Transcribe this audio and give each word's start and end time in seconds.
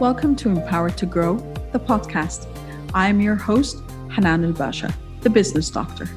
Welcome 0.00 0.34
to 0.36 0.48
Empowered 0.48 0.98
to 0.98 1.06
Grow, 1.06 1.36
the 1.70 1.78
podcast. 1.78 2.48
I 2.94 3.08
am 3.08 3.20
your 3.20 3.36
host, 3.36 3.80
Hanan 4.10 4.44
El 4.44 4.50
Basha, 4.50 4.92
the 5.20 5.30
business 5.30 5.70
doctor. 5.70 6.10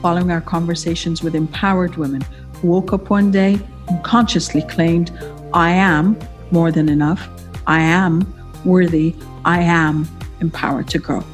Following 0.00 0.30
our 0.30 0.40
conversations 0.40 1.24
with 1.24 1.34
empowered 1.34 1.96
women 1.96 2.22
who 2.54 2.68
woke 2.68 2.92
up 2.92 3.10
one 3.10 3.32
day 3.32 3.58
and 3.88 4.04
consciously 4.04 4.62
claimed, 4.62 5.10
I 5.52 5.70
am 5.70 6.16
more 6.52 6.70
than 6.70 6.88
enough, 6.88 7.28
I 7.66 7.80
am 7.80 8.32
worthy, 8.64 9.16
I 9.44 9.60
am 9.60 10.08
empowered 10.40 10.86
to 10.90 11.00
grow. 11.00 11.24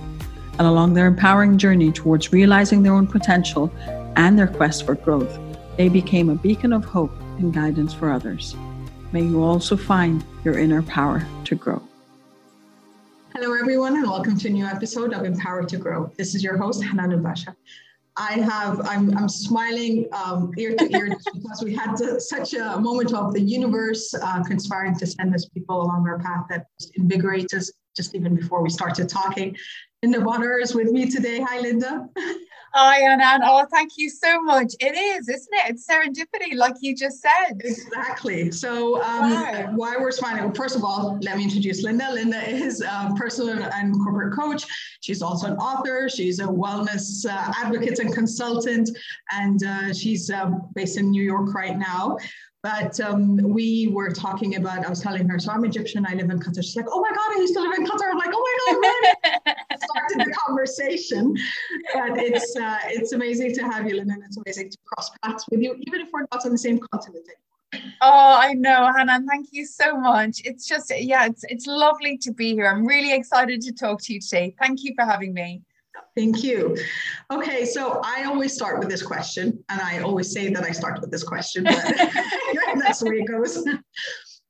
And 0.58 0.66
along 0.66 0.94
their 0.94 1.06
empowering 1.06 1.58
journey 1.58 1.92
towards 1.92 2.32
realizing 2.32 2.82
their 2.82 2.94
own 2.94 3.06
potential 3.06 3.70
and 4.16 4.38
their 4.38 4.48
quest 4.48 4.86
for 4.86 4.94
growth, 4.94 5.38
they 5.76 5.90
became 5.90 6.30
a 6.30 6.36
beacon 6.36 6.72
of 6.72 6.86
hope 6.86 7.14
and 7.36 7.52
guidance 7.52 7.92
for 7.92 8.10
others. 8.10 8.56
May 9.12 9.24
you 9.24 9.42
also 9.42 9.76
find 9.76 10.24
your 10.42 10.58
inner 10.58 10.82
power 10.82 11.22
to 11.44 11.54
grow. 11.54 11.82
Hello, 13.34 13.52
everyone, 13.52 13.94
and 13.96 14.04
welcome 14.04 14.38
to 14.38 14.48
a 14.48 14.50
new 14.50 14.64
episode 14.64 15.12
of 15.12 15.26
Empowered 15.26 15.68
to 15.68 15.76
Grow. 15.76 16.10
This 16.16 16.34
is 16.34 16.42
your 16.42 16.56
host, 16.56 16.82
Hanan 16.82 17.22
Basha. 17.22 17.54
I 18.16 18.40
have, 18.40 18.80
I'm, 18.86 19.14
I'm 19.18 19.28
smiling 19.28 20.08
um, 20.12 20.54
ear 20.56 20.74
to 20.76 20.96
ear 20.96 21.14
because 21.34 21.62
we 21.62 21.74
had 21.74 21.94
to, 21.96 22.18
such 22.20 22.54
a 22.54 22.80
moment 22.80 23.12
of 23.12 23.34
the 23.34 23.40
universe 23.42 24.14
uh, 24.14 24.42
conspiring 24.44 24.96
to 24.96 25.06
send 25.06 25.34
us 25.34 25.44
people 25.44 25.82
along 25.82 26.08
our 26.08 26.18
path 26.18 26.46
that 26.48 26.68
invigorates 26.94 27.52
us 27.52 27.70
just 27.94 28.14
even 28.14 28.34
before 28.34 28.62
we 28.62 28.70
started 28.70 29.10
talking. 29.10 29.54
Linda 30.02 30.20
Bonnar 30.20 30.58
is 30.58 30.74
with 30.74 30.90
me 30.90 31.08
today. 31.08 31.40
Hi, 31.40 31.60
Linda. 31.60 32.08
Hi, 32.74 33.02
Anna. 33.08 33.38
Oh, 33.44 33.64
thank 33.70 33.92
you 33.96 34.10
so 34.10 34.42
much. 34.42 34.74
It 34.80 34.96
is, 34.96 35.28
isn't 35.28 35.48
it? 35.52 35.70
It's 35.70 35.86
serendipity, 35.86 36.56
like 36.56 36.74
you 36.80 36.96
just 36.96 37.20
said. 37.20 37.60
Exactly. 37.60 38.50
So, 38.50 39.00
um, 39.00 39.30
wow. 39.30 39.70
why 39.76 39.96
we're 40.00 40.10
smiling? 40.10 40.42
Well, 40.42 40.54
first 40.54 40.74
of 40.74 40.82
all, 40.82 41.20
let 41.22 41.36
me 41.36 41.44
introduce 41.44 41.84
Linda. 41.84 42.10
Linda 42.10 42.42
is 42.48 42.80
a 42.80 43.14
personal 43.16 43.62
and 43.62 43.94
corporate 44.02 44.34
coach. 44.36 44.64
She's 45.02 45.22
also 45.22 45.46
an 45.46 45.56
author. 45.58 46.08
She's 46.08 46.40
a 46.40 46.46
wellness 46.46 47.24
uh, 47.24 47.52
advocate 47.62 48.00
and 48.00 48.12
consultant, 48.12 48.90
and 49.30 49.62
uh, 49.62 49.92
she's 49.94 50.30
uh, 50.30 50.50
based 50.74 50.98
in 50.98 51.12
New 51.12 51.22
York 51.22 51.54
right 51.54 51.78
now. 51.78 52.16
But 52.62 53.00
um, 53.00 53.38
we 53.38 53.88
were 53.88 54.12
talking 54.12 54.54
about, 54.54 54.86
I 54.86 54.88
was 54.88 55.00
telling 55.00 55.28
her, 55.28 55.38
so 55.40 55.50
I'm 55.50 55.64
Egyptian, 55.64 56.06
I 56.06 56.14
live 56.14 56.30
in 56.30 56.38
Qatar. 56.38 56.62
She's 56.62 56.76
like, 56.76 56.86
oh 56.88 57.00
my 57.00 57.08
God, 57.08 57.36
I 57.36 57.40
used 57.40 57.54
to 57.54 57.60
live 57.60 57.76
in 57.76 57.84
Qatar. 57.84 58.12
I'm 58.12 58.18
like, 58.18 58.30
oh 58.32 58.58
my 58.70 58.72
God, 58.72 59.16
the 60.08 60.34
conversation. 60.46 61.34
But 61.94 62.18
it's 62.18 62.56
uh, 62.56 62.78
it's 62.86 63.12
amazing 63.12 63.54
to 63.54 63.62
have 63.62 63.88
you, 63.88 63.96
Lynn, 63.96 64.10
and 64.10 64.22
it's 64.24 64.36
amazing 64.36 64.70
to 64.70 64.78
cross 64.86 65.10
paths 65.22 65.44
with 65.50 65.60
you, 65.60 65.74
even 65.86 66.00
if 66.00 66.08
we're 66.12 66.26
not 66.32 66.44
on 66.44 66.52
the 66.52 66.58
same 66.58 66.78
continent 66.92 67.26
Oh, 67.74 68.36
I 68.38 68.52
know, 68.54 68.90
Hannah. 68.94 69.20
Thank 69.26 69.48
you 69.52 69.64
so 69.64 69.96
much. 69.96 70.42
It's 70.44 70.66
just, 70.66 70.92
yeah, 70.94 71.26
it's 71.26 71.44
it's 71.48 71.66
lovely 71.66 72.18
to 72.18 72.32
be 72.32 72.52
here. 72.52 72.66
I'm 72.66 72.86
really 72.86 73.14
excited 73.14 73.60
to 73.62 73.72
talk 73.72 74.02
to 74.02 74.14
you 74.14 74.20
today. 74.20 74.54
Thank 74.60 74.82
you 74.82 74.92
for 74.94 75.04
having 75.04 75.32
me. 75.32 75.62
Thank 76.14 76.42
you. 76.42 76.76
Okay, 77.30 77.64
so 77.64 78.00
I 78.04 78.24
always 78.24 78.52
start 78.52 78.78
with 78.78 78.90
this 78.90 79.02
question, 79.02 79.62
and 79.70 79.80
I 79.80 80.00
always 80.00 80.30
say 80.30 80.52
that 80.52 80.64
I 80.64 80.72
start 80.72 81.00
with 81.00 81.10
this 81.10 81.22
question, 81.22 81.64
but 81.64 81.94
that's 82.78 83.00
the 83.00 83.08
way 83.08 83.16
it 83.16 83.26
goes. 83.26 83.66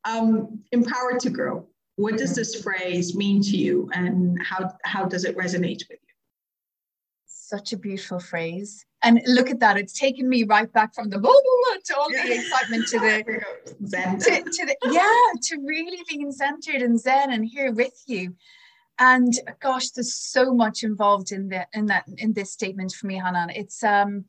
Um, 0.04 0.60
empowered 0.72 1.20
to 1.20 1.30
grow. 1.30 1.68
What 1.96 2.16
does 2.16 2.34
this 2.34 2.62
phrase 2.62 3.14
mean 3.14 3.42
to 3.42 3.56
you, 3.56 3.90
and 3.92 4.38
how 4.42 4.72
how 4.84 5.04
does 5.04 5.24
it 5.24 5.36
resonate 5.36 5.88
with 5.88 6.00
you? 6.00 6.14
Such 7.26 7.72
a 7.72 7.76
beautiful 7.76 8.18
phrase, 8.18 8.86
and 9.02 9.20
look 9.26 9.50
at 9.50 9.60
that. 9.60 9.76
It's 9.76 9.98
taken 9.98 10.28
me 10.28 10.44
right 10.44 10.72
back 10.72 10.94
from 10.94 11.10
the 11.10 11.18
blah, 11.18 11.30
blah, 11.30 11.76
to 11.84 11.96
all 11.96 12.08
the 12.10 12.34
excitement 12.34 12.88
to 12.88 12.98
the 12.98 13.42
zen, 13.86 14.18
to, 14.18 14.42
to 14.42 14.66
the 14.66 14.76
yeah, 14.90 15.40
to 15.42 15.62
really 15.62 16.02
being 16.08 16.32
centered 16.32 16.80
and 16.80 16.98
zen 16.98 17.30
and 17.30 17.44
here 17.44 17.72
with 17.72 18.02
you. 18.06 18.34
And 18.98 19.32
gosh 19.60 19.90
there's 19.90 20.14
so 20.14 20.54
much 20.54 20.82
involved 20.84 21.30
in 21.30 21.48
that 21.48 21.68
in 21.74 21.86
that 21.86 22.04
in 22.16 22.32
this 22.32 22.52
statement 22.52 22.92
for 22.92 23.06
me 23.06 23.16
hanan. 23.18 23.50
It's 23.50 23.82
um 23.82 24.24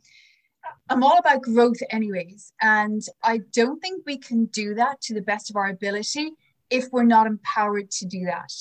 i'm 0.89 1.03
all 1.03 1.17
about 1.17 1.41
growth 1.41 1.81
anyways 1.89 2.53
and 2.61 3.01
i 3.21 3.37
don't 3.51 3.81
think 3.81 4.01
we 4.05 4.17
can 4.17 4.45
do 4.45 4.73
that 4.73 5.01
to 5.01 5.13
the 5.13 5.21
best 5.21 5.49
of 5.49 5.57
our 5.57 5.67
ability 5.67 6.31
if 6.73 6.85
we're 6.91 7.03
not 7.03 7.27
empowered 7.27 7.89
to 7.91 8.05
do 8.05 8.25
that. 8.25 8.51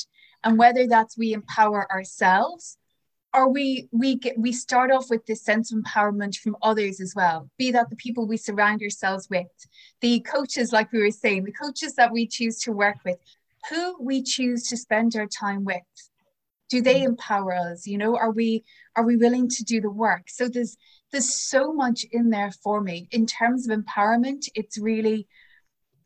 And 0.45 0.59
whether 0.59 0.87
that's 0.87 1.17
we 1.17 1.33
empower 1.33 1.91
ourselves 1.91 2.77
or 3.35 3.49
we 3.49 3.89
we 3.93 4.17
get 4.17 4.39
we 4.39 4.53
start 4.53 4.91
off 4.91 5.09
with 5.09 5.25
this 5.27 5.43
sense 5.43 5.73
of 5.73 5.79
empowerment 5.79 6.37
from 6.37 6.57
others 6.61 7.01
as 7.01 7.15
well 7.17 7.49
be 7.57 7.71
that 7.71 7.89
the 7.89 7.97
people 7.97 8.27
we 8.27 8.37
surround 8.37 8.83
ourselves 8.83 9.27
with 9.31 9.47
the 10.03 10.21
coaches 10.21 10.71
like 10.71 10.93
we 10.93 11.01
were 11.01 11.11
saying 11.11 11.43
the 11.43 11.53
coaches 11.53 11.95
that 11.95 12.13
we 12.13 12.27
choose 12.27 12.59
to 12.59 12.73
work 12.73 12.97
with 13.07 13.17
who 13.71 13.97
we 14.01 14.23
choose 14.23 14.69
to 14.69 14.77
spend 14.77 15.15
our 15.17 15.27
time 15.27 15.65
with. 15.65 15.83
Do 16.69 16.81
they 16.81 17.03
mm. 17.03 17.07
empower 17.07 17.55
us? 17.55 17.87
You 17.87 17.99
know 17.99 18.17
are 18.17 18.31
we 18.31 18.65
are 18.97 19.05
we 19.05 19.17
willing 19.17 19.49
to 19.49 19.65
do 19.65 19.81
the 19.81 19.91
work? 19.91 20.29
So 20.29 20.49
there's 20.49 20.77
there's 21.11 21.35
so 21.35 21.73
much 21.73 22.05
in 22.11 22.31
there 22.31 22.53
for 22.63 22.81
me. 22.81 23.09
In 23.11 23.27
terms 23.27 23.69
of 23.69 23.79
empowerment 23.79 24.49
it's 24.55 24.79
really 24.79 25.27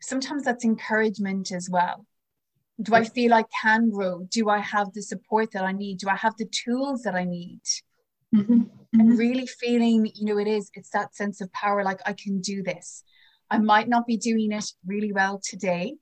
sometimes 0.00 0.44
that's 0.44 0.64
encouragement 0.64 1.52
as 1.52 1.68
well 1.70 2.06
do 2.82 2.94
i 2.94 3.04
feel 3.04 3.32
i 3.32 3.44
can 3.62 3.90
grow 3.90 4.26
do 4.30 4.48
i 4.48 4.58
have 4.58 4.92
the 4.92 5.02
support 5.02 5.50
that 5.52 5.64
i 5.64 5.72
need 5.72 5.98
do 5.98 6.08
i 6.08 6.16
have 6.16 6.36
the 6.36 6.46
tools 6.46 7.02
that 7.02 7.14
i 7.14 7.24
need 7.24 7.60
mm-hmm. 8.34 8.52
Mm-hmm. 8.52 9.00
and 9.00 9.18
really 9.18 9.46
feeling 9.46 10.10
you 10.14 10.26
know 10.26 10.38
it 10.38 10.46
is 10.46 10.70
it's 10.74 10.90
that 10.90 11.14
sense 11.14 11.40
of 11.40 11.52
power 11.52 11.82
like 11.82 12.00
i 12.06 12.12
can 12.12 12.40
do 12.40 12.62
this 12.62 13.02
i 13.50 13.58
might 13.58 13.88
not 13.88 14.06
be 14.06 14.16
doing 14.16 14.52
it 14.52 14.64
really 14.84 15.12
well 15.12 15.40
today 15.42 15.94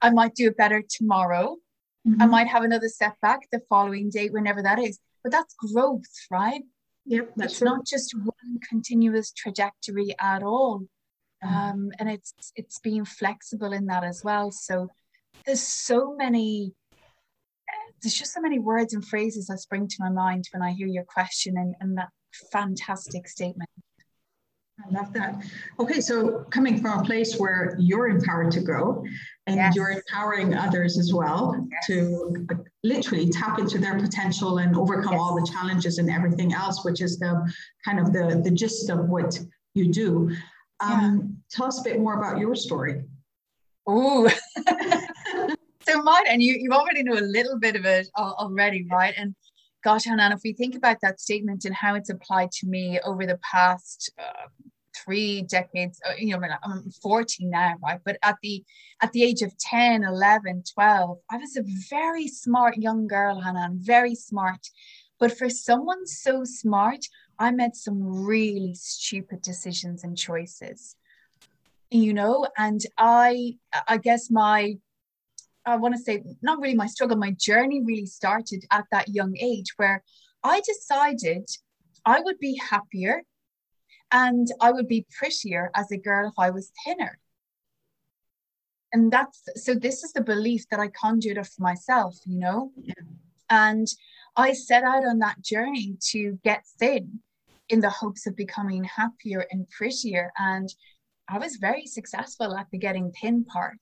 I 0.00 0.10
might 0.10 0.34
do 0.34 0.48
it 0.48 0.56
better 0.56 0.82
tomorrow. 0.88 1.56
Mm-hmm. 2.06 2.22
I 2.22 2.26
might 2.26 2.48
have 2.48 2.62
another 2.62 2.88
setback 2.88 3.40
the 3.50 3.60
following 3.68 4.10
day, 4.10 4.28
whenever 4.28 4.62
that 4.62 4.78
is. 4.78 4.98
But 5.22 5.32
that's 5.32 5.54
growth, 5.54 6.04
right? 6.30 6.62
Yep, 7.06 7.32
that's 7.36 7.52
it's 7.52 7.58
true. 7.58 7.68
not 7.68 7.86
just 7.86 8.14
one 8.16 8.60
continuous 8.68 9.32
trajectory 9.32 10.14
at 10.20 10.42
all. 10.42 10.84
Mm-hmm. 11.44 11.54
Um, 11.54 11.90
and 11.98 12.10
it's 12.10 12.32
it's 12.54 12.78
being 12.80 13.04
flexible 13.04 13.72
in 13.72 13.86
that 13.86 14.04
as 14.04 14.22
well. 14.24 14.50
So 14.50 14.88
there's 15.44 15.62
so 15.62 16.14
many 16.16 16.72
there's 18.02 18.14
just 18.14 18.32
so 18.32 18.40
many 18.40 18.58
words 18.58 18.94
and 18.94 19.04
phrases 19.04 19.46
that 19.46 19.58
spring 19.58 19.88
to 19.88 19.96
my 19.98 20.10
mind 20.10 20.44
when 20.52 20.62
I 20.62 20.72
hear 20.72 20.86
your 20.86 21.04
question 21.04 21.56
and, 21.56 21.74
and 21.80 21.96
that 21.98 22.08
fantastic 22.52 23.26
statement. 23.28 23.70
I 24.84 24.90
love 24.90 25.12
that. 25.14 25.42
Okay, 25.80 26.00
so 26.02 26.44
coming 26.50 26.82
from 26.82 27.00
a 27.00 27.02
place 27.02 27.38
where 27.38 27.74
you're 27.78 28.08
empowered 28.08 28.52
to 28.52 28.60
grow 28.60 29.02
and 29.46 29.56
yes. 29.56 29.74
you're 29.74 29.90
empowering 29.90 30.54
others 30.54 30.98
as 30.98 31.14
well 31.14 31.66
yes. 31.70 31.86
to 31.86 32.46
literally 32.84 33.30
tap 33.30 33.58
into 33.58 33.78
their 33.78 33.98
potential 33.98 34.58
and 34.58 34.76
overcome 34.76 35.12
yes. 35.12 35.20
all 35.20 35.34
the 35.34 35.50
challenges 35.50 35.96
and 35.96 36.10
everything 36.10 36.52
else, 36.52 36.84
which 36.84 37.00
is 37.00 37.18
the 37.18 37.50
kind 37.86 37.98
of 37.98 38.12
the, 38.12 38.42
the 38.44 38.50
gist 38.50 38.90
of 38.90 39.08
what 39.08 39.38
you 39.72 39.90
do. 39.90 40.30
Um, 40.80 40.92
yeah. 40.92 41.56
Tell 41.56 41.66
us 41.66 41.80
a 41.80 41.84
bit 41.84 41.98
more 41.98 42.18
about 42.18 42.38
your 42.38 42.54
story. 42.54 43.02
Oh, 43.86 44.28
so 45.80 46.02
mine, 46.02 46.24
and 46.28 46.42
you, 46.42 46.54
you 46.54 46.72
already 46.72 47.02
know 47.02 47.14
a 47.14 47.20
little 47.20 47.58
bit 47.58 47.76
of 47.76 47.84
it 47.84 48.08
already, 48.16 48.86
right? 48.90 49.14
And 49.16 49.34
gosh, 49.84 50.04
Hanan, 50.04 50.32
if 50.32 50.40
we 50.42 50.52
think 50.52 50.74
about 50.74 51.00
that 51.02 51.20
statement 51.20 51.64
and 51.64 51.74
how 51.74 51.94
it's 51.94 52.10
applied 52.10 52.50
to 52.52 52.66
me 52.66 52.98
over 53.04 53.24
the 53.24 53.38
past 53.38 54.10
uh, 54.18 54.48
three 55.04 55.42
decades, 55.42 56.00
uh, 56.04 56.14
you 56.18 56.36
know, 56.36 56.44
I'm 56.64 56.90
40 56.90 57.46
now, 57.46 57.74
right? 57.82 58.00
But 58.04 58.18
at 58.22 58.36
the 58.42 58.64
at 59.00 59.12
the 59.12 59.22
age 59.22 59.42
of 59.42 59.56
10, 59.58 60.02
11, 60.02 60.64
12, 60.74 61.18
I 61.30 61.36
was 61.36 61.56
a 61.56 61.64
very 61.88 62.26
smart 62.26 62.76
young 62.76 63.06
girl, 63.06 63.40
Hanan, 63.40 63.78
very 63.80 64.16
smart. 64.16 64.66
But 65.18 65.38
for 65.38 65.48
someone 65.48 66.06
so 66.06 66.44
smart, 66.44 67.06
I 67.38 67.50
made 67.50 67.74
some 67.74 68.24
really 68.24 68.74
stupid 68.74 69.42
decisions 69.42 70.04
and 70.04 70.16
choices. 70.16 70.96
You 71.90 72.14
know, 72.14 72.46
and 72.56 72.80
I 72.98 73.58
I 73.86 73.98
guess 73.98 74.30
my 74.30 74.78
I 75.64 75.76
want 75.76 75.96
to 75.96 76.00
say, 76.00 76.22
not 76.42 76.60
really 76.60 76.74
my 76.74 76.86
struggle, 76.86 77.16
my 77.16 77.32
journey 77.32 77.82
really 77.84 78.06
started 78.06 78.64
at 78.70 78.84
that 78.92 79.08
young 79.08 79.36
age 79.40 79.72
where 79.76 80.02
I 80.42 80.60
decided 80.60 81.48
I 82.04 82.20
would 82.20 82.38
be 82.38 82.60
happier 82.70 83.22
and 84.12 84.46
I 84.60 84.70
would 84.70 84.86
be 84.86 85.06
prettier 85.18 85.70
as 85.74 85.90
a 85.90 85.96
girl 85.96 86.28
if 86.28 86.34
I 86.38 86.50
was 86.50 86.70
thinner. 86.84 87.18
And 88.92 89.12
that's 89.12 89.42
so, 89.56 89.74
this 89.74 90.04
is 90.04 90.12
the 90.12 90.22
belief 90.22 90.68
that 90.70 90.78
I 90.80 90.88
conjured 90.88 91.38
up 91.38 91.46
for 91.46 91.62
myself, 91.62 92.16
you 92.24 92.38
know? 92.38 92.70
Yeah. 92.80 92.94
And 93.50 93.88
I 94.36 94.52
set 94.52 94.84
out 94.84 95.04
on 95.04 95.18
that 95.20 95.40
journey 95.42 95.96
to 96.10 96.38
get 96.44 96.64
thin 96.78 97.20
in 97.68 97.80
the 97.80 97.90
hopes 97.90 98.26
of 98.26 98.36
becoming 98.36 98.84
happier 98.84 99.46
and 99.50 99.68
prettier. 99.70 100.32
And 100.38 100.72
I 101.28 101.38
was 101.38 101.56
very 101.56 101.86
successful 101.86 102.54
at 102.56 102.66
the 102.70 102.78
getting 102.78 103.12
thin 103.12 103.44
part. 103.44 103.78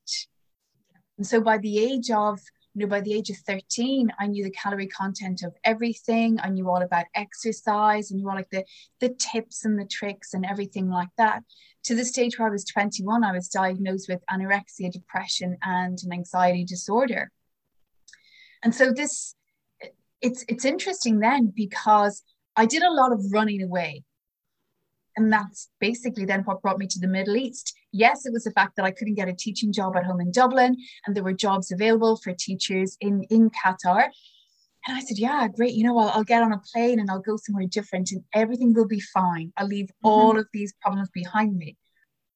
And 1.18 1.26
so 1.26 1.40
by 1.40 1.58
the 1.58 1.78
age 1.78 2.10
of 2.10 2.40
you 2.74 2.80
know, 2.80 2.88
by 2.88 3.00
the 3.00 3.14
age 3.14 3.30
of 3.30 3.36
13, 3.36 4.12
I 4.18 4.26
knew 4.26 4.42
the 4.42 4.50
calorie 4.50 4.88
content 4.88 5.42
of 5.44 5.54
everything. 5.62 6.38
I 6.42 6.48
knew 6.48 6.68
all 6.68 6.82
about 6.82 7.06
exercise 7.14 8.10
and 8.10 8.18
knew 8.18 8.28
all 8.28 8.34
like 8.34 8.50
the, 8.50 8.64
the 9.00 9.10
tips 9.10 9.64
and 9.64 9.78
the 9.78 9.86
tricks 9.86 10.34
and 10.34 10.44
everything 10.44 10.90
like 10.90 11.10
that. 11.16 11.44
To 11.84 11.94
the 11.94 12.04
stage 12.04 12.36
where 12.36 12.48
I 12.48 12.50
was 12.50 12.64
21, 12.64 13.22
I 13.22 13.30
was 13.30 13.48
diagnosed 13.48 14.08
with 14.08 14.24
anorexia, 14.28 14.90
depression, 14.90 15.56
and 15.62 15.98
an 16.02 16.12
anxiety 16.12 16.64
disorder. 16.64 17.30
And 18.64 18.74
so 18.74 18.92
this, 18.92 19.36
it's 20.24 20.44
it's 20.48 20.64
interesting 20.64 21.20
then 21.20 21.52
because 21.54 22.22
I 22.56 22.66
did 22.66 22.82
a 22.82 22.92
lot 22.92 23.12
of 23.12 23.20
running 23.30 23.62
away. 23.62 24.04
And 25.16 25.32
that's 25.32 25.68
basically 25.80 26.24
then 26.24 26.40
what 26.40 26.60
brought 26.60 26.78
me 26.78 26.88
to 26.88 26.98
the 26.98 27.06
Middle 27.06 27.36
East. 27.36 27.72
Yes, 27.92 28.26
it 28.26 28.32
was 28.32 28.42
the 28.42 28.50
fact 28.50 28.74
that 28.74 28.84
I 28.84 28.90
couldn't 28.90 29.14
get 29.14 29.28
a 29.28 29.32
teaching 29.32 29.72
job 29.72 29.94
at 29.96 30.04
home 30.04 30.20
in 30.20 30.32
Dublin, 30.32 30.76
and 31.06 31.14
there 31.14 31.22
were 31.22 31.32
jobs 31.32 31.70
available 31.70 32.16
for 32.16 32.32
teachers 32.32 32.96
in, 33.00 33.22
in 33.30 33.50
Qatar. 33.50 34.08
And 34.86 34.96
I 34.96 35.00
said, 35.00 35.18
Yeah, 35.18 35.46
great. 35.48 35.74
You 35.74 35.84
know, 35.84 35.98
I'll, 35.98 36.08
I'll 36.08 36.24
get 36.24 36.42
on 36.42 36.52
a 36.52 36.60
plane 36.72 36.98
and 36.98 37.10
I'll 37.10 37.20
go 37.20 37.36
somewhere 37.36 37.66
different 37.66 38.10
and 38.10 38.24
everything 38.32 38.72
will 38.72 38.88
be 38.88 39.00
fine. 39.00 39.52
I'll 39.56 39.68
leave 39.68 39.86
mm-hmm. 39.86 40.08
all 40.08 40.38
of 40.38 40.46
these 40.52 40.74
problems 40.80 41.10
behind 41.10 41.56
me. 41.56 41.76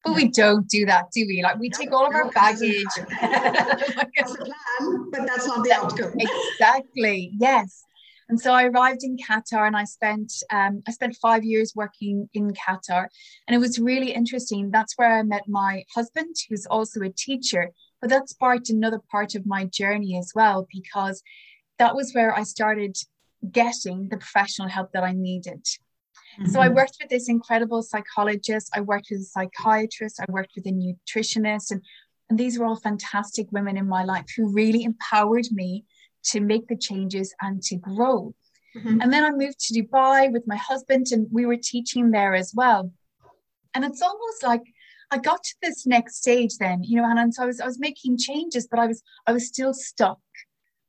But 0.03 0.15
we 0.15 0.29
don't 0.29 0.67
do 0.69 0.85
that, 0.85 1.11
do 1.11 1.25
we? 1.27 1.41
Like 1.43 1.59
we 1.59 1.69
take 1.69 1.91
all 1.91 2.07
of 2.07 2.15
our 2.15 2.31
baggage. 2.31 2.85
that's 3.21 4.31
the 4.33 4.53
plan, 4.79 5.09
but 5.11 5.27
that's 5.27 5.45
not 5.45 5.63
the 5.63 5.73
outcome. 5.73 6.13
exactly. 6.17 7.31
Yes. 7.37 7.83
And 8.29 8.39
so 8.39 8.53
I 8.53 8.65
arrived 8.65 9.03
in 9.03 9.17
Qatar 9.17 9.65
and 9.65 9.75
I 9.75 9.83
spent 9.85 10.31
um, 10.51 10.83
I 10.87 10.91
spent 10.91 11.17
five 11.21 11.43
years 11.43 11.73
working 11.75 12.29
in 12.33 12.51
Qatar. 12.53 13.07
And 13.47 13.55
it 13.55 13.59
was 13.59 13.79
really 13.79 14.11
interesting. 14.11 14.69
That's 14.71 14.93
where 14.97 15.17
I 15.17 15.23
met 15.23 15.43
my 15.47 15.83
husband, 15.93 16.35
who's 16.47 16.67
also 16.67 17.01
a 17.01 17.09
teacher. 17.09 17.71
But 17.99 18.11
that 18.11 18.29
sparked 18.29 18.69
another 18.69 19.01
part 19.11 19.35
of 19.35 19.45
my 19.45 19.65
journey 19.65 20.17
as 20.17 20.31
well, 20.33 20.67
because 20.71 21.23
that 21.79 21.95
was 21.95 22.13
where 22.13 22.33
I 22.33 22.43
started 22.43 22.95
getting 23.51 24.09
the 24.09 24.17
professional 24.17 24.69
help 24.69 24.91
that 24.93 25.03
I 25.03 25.13
needed. 25.13 25.65
Mm-hmm. 26.39 26.51
So 26.51 26.61
I 26.61 26.67
mm-hmm. 26.67 26.75
worked 26.75 26.97
with 27.01 27.09
this 27.09 27.27
incredible 27.27 27.83
psychologist, 27.83 28.71
I 28.73 28.81
worked 28.81 29.07
with 29.11 29.21
a 29.21 29.23
psychiatrist, 29.23 30.21
I 30.21 30.31
worked 30.31 30.51
with 30.55 30.65
a 30.67 30.71
nutritionist, 30.71 31.71
and, 31.71 31.81
and 32.29 32.39
these 32.39 32.57
were 32.57 32.65
all 32.65 32.77
fantastic 32.77 33.51
women 33.51 33.75
in 33.75 33.87
my 33.87 34.03
life 34.03 34.25
who 34.35 34.53
really 34.53 34.83
empowered 34.83 35.47
me 35.51 35.85
to 36.25 36.39
make 36.39 36.67
the 36.67 36.77
changes 36.77 37.33
and 37.41 37.61
to 37.63 37.75
grow. 37.75 38.33
Mm-hmm. 38.75 39.01
And 39.01 39.11
then 39.11 39.25
I 39.25 39.31
moved 39.31 39.59
to 39.59 39.81
Dubai 39.81 40.31
with 40.31 40.47
my 40.47 40.55
husband, 40.55 41.07
and 41.11 41.27
we 41.31 41.45
were 41.45 41.57
teaching 41.57 42.11
there 42.11 42.35
as 42.35 42.53
well. 42.55 42.91
And 43.73 43.83
it's 43.83 44.01
almost 44.01 44.43
like 44.43 44.63
I 45.11 45.17
got 45.17 45.43
to 45.43 45.55
this 45.61 45.85
next 45.87 46.17
stage 46.17 46.57
then, 46.57 46.83
you 46.83 46.97
know, 46.97 47.09
and, 47.09 47.19
and 47.19 47.33
so 47.33 47.43
I 47.43 47.45
was 47.47 47.59
I 47.59 47.65
was 47.65 47.79
making 47.79 48.17
changes, 48.17 48.67
but 48.69 48.79
I 48.79 48.87
was 48.87 49.01
I 49.27 49.31
was 49.33 49.47
still 49.47 49.73
stuck. 49.73 50.19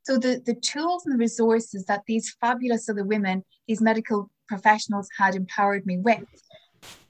So 0.03 0.19
the 0.19 0.43
the 0.45 0.55
tools 0.55 1.07
and 1.07 1.15
the 1.15 1.19
resources 1.19 1.85
that 1.87 2.03
these 2.07 2.37
fabulous 2.41 2.89
other 2.89 3.05
women, 3.05 3.45
these 3.67 3.81
medical 3.81 4.31
professionals 4.51 5.09
had 5.17 5.35
empowered 5.35 5.87
me 5.87 5.97
with, 5.99 6.29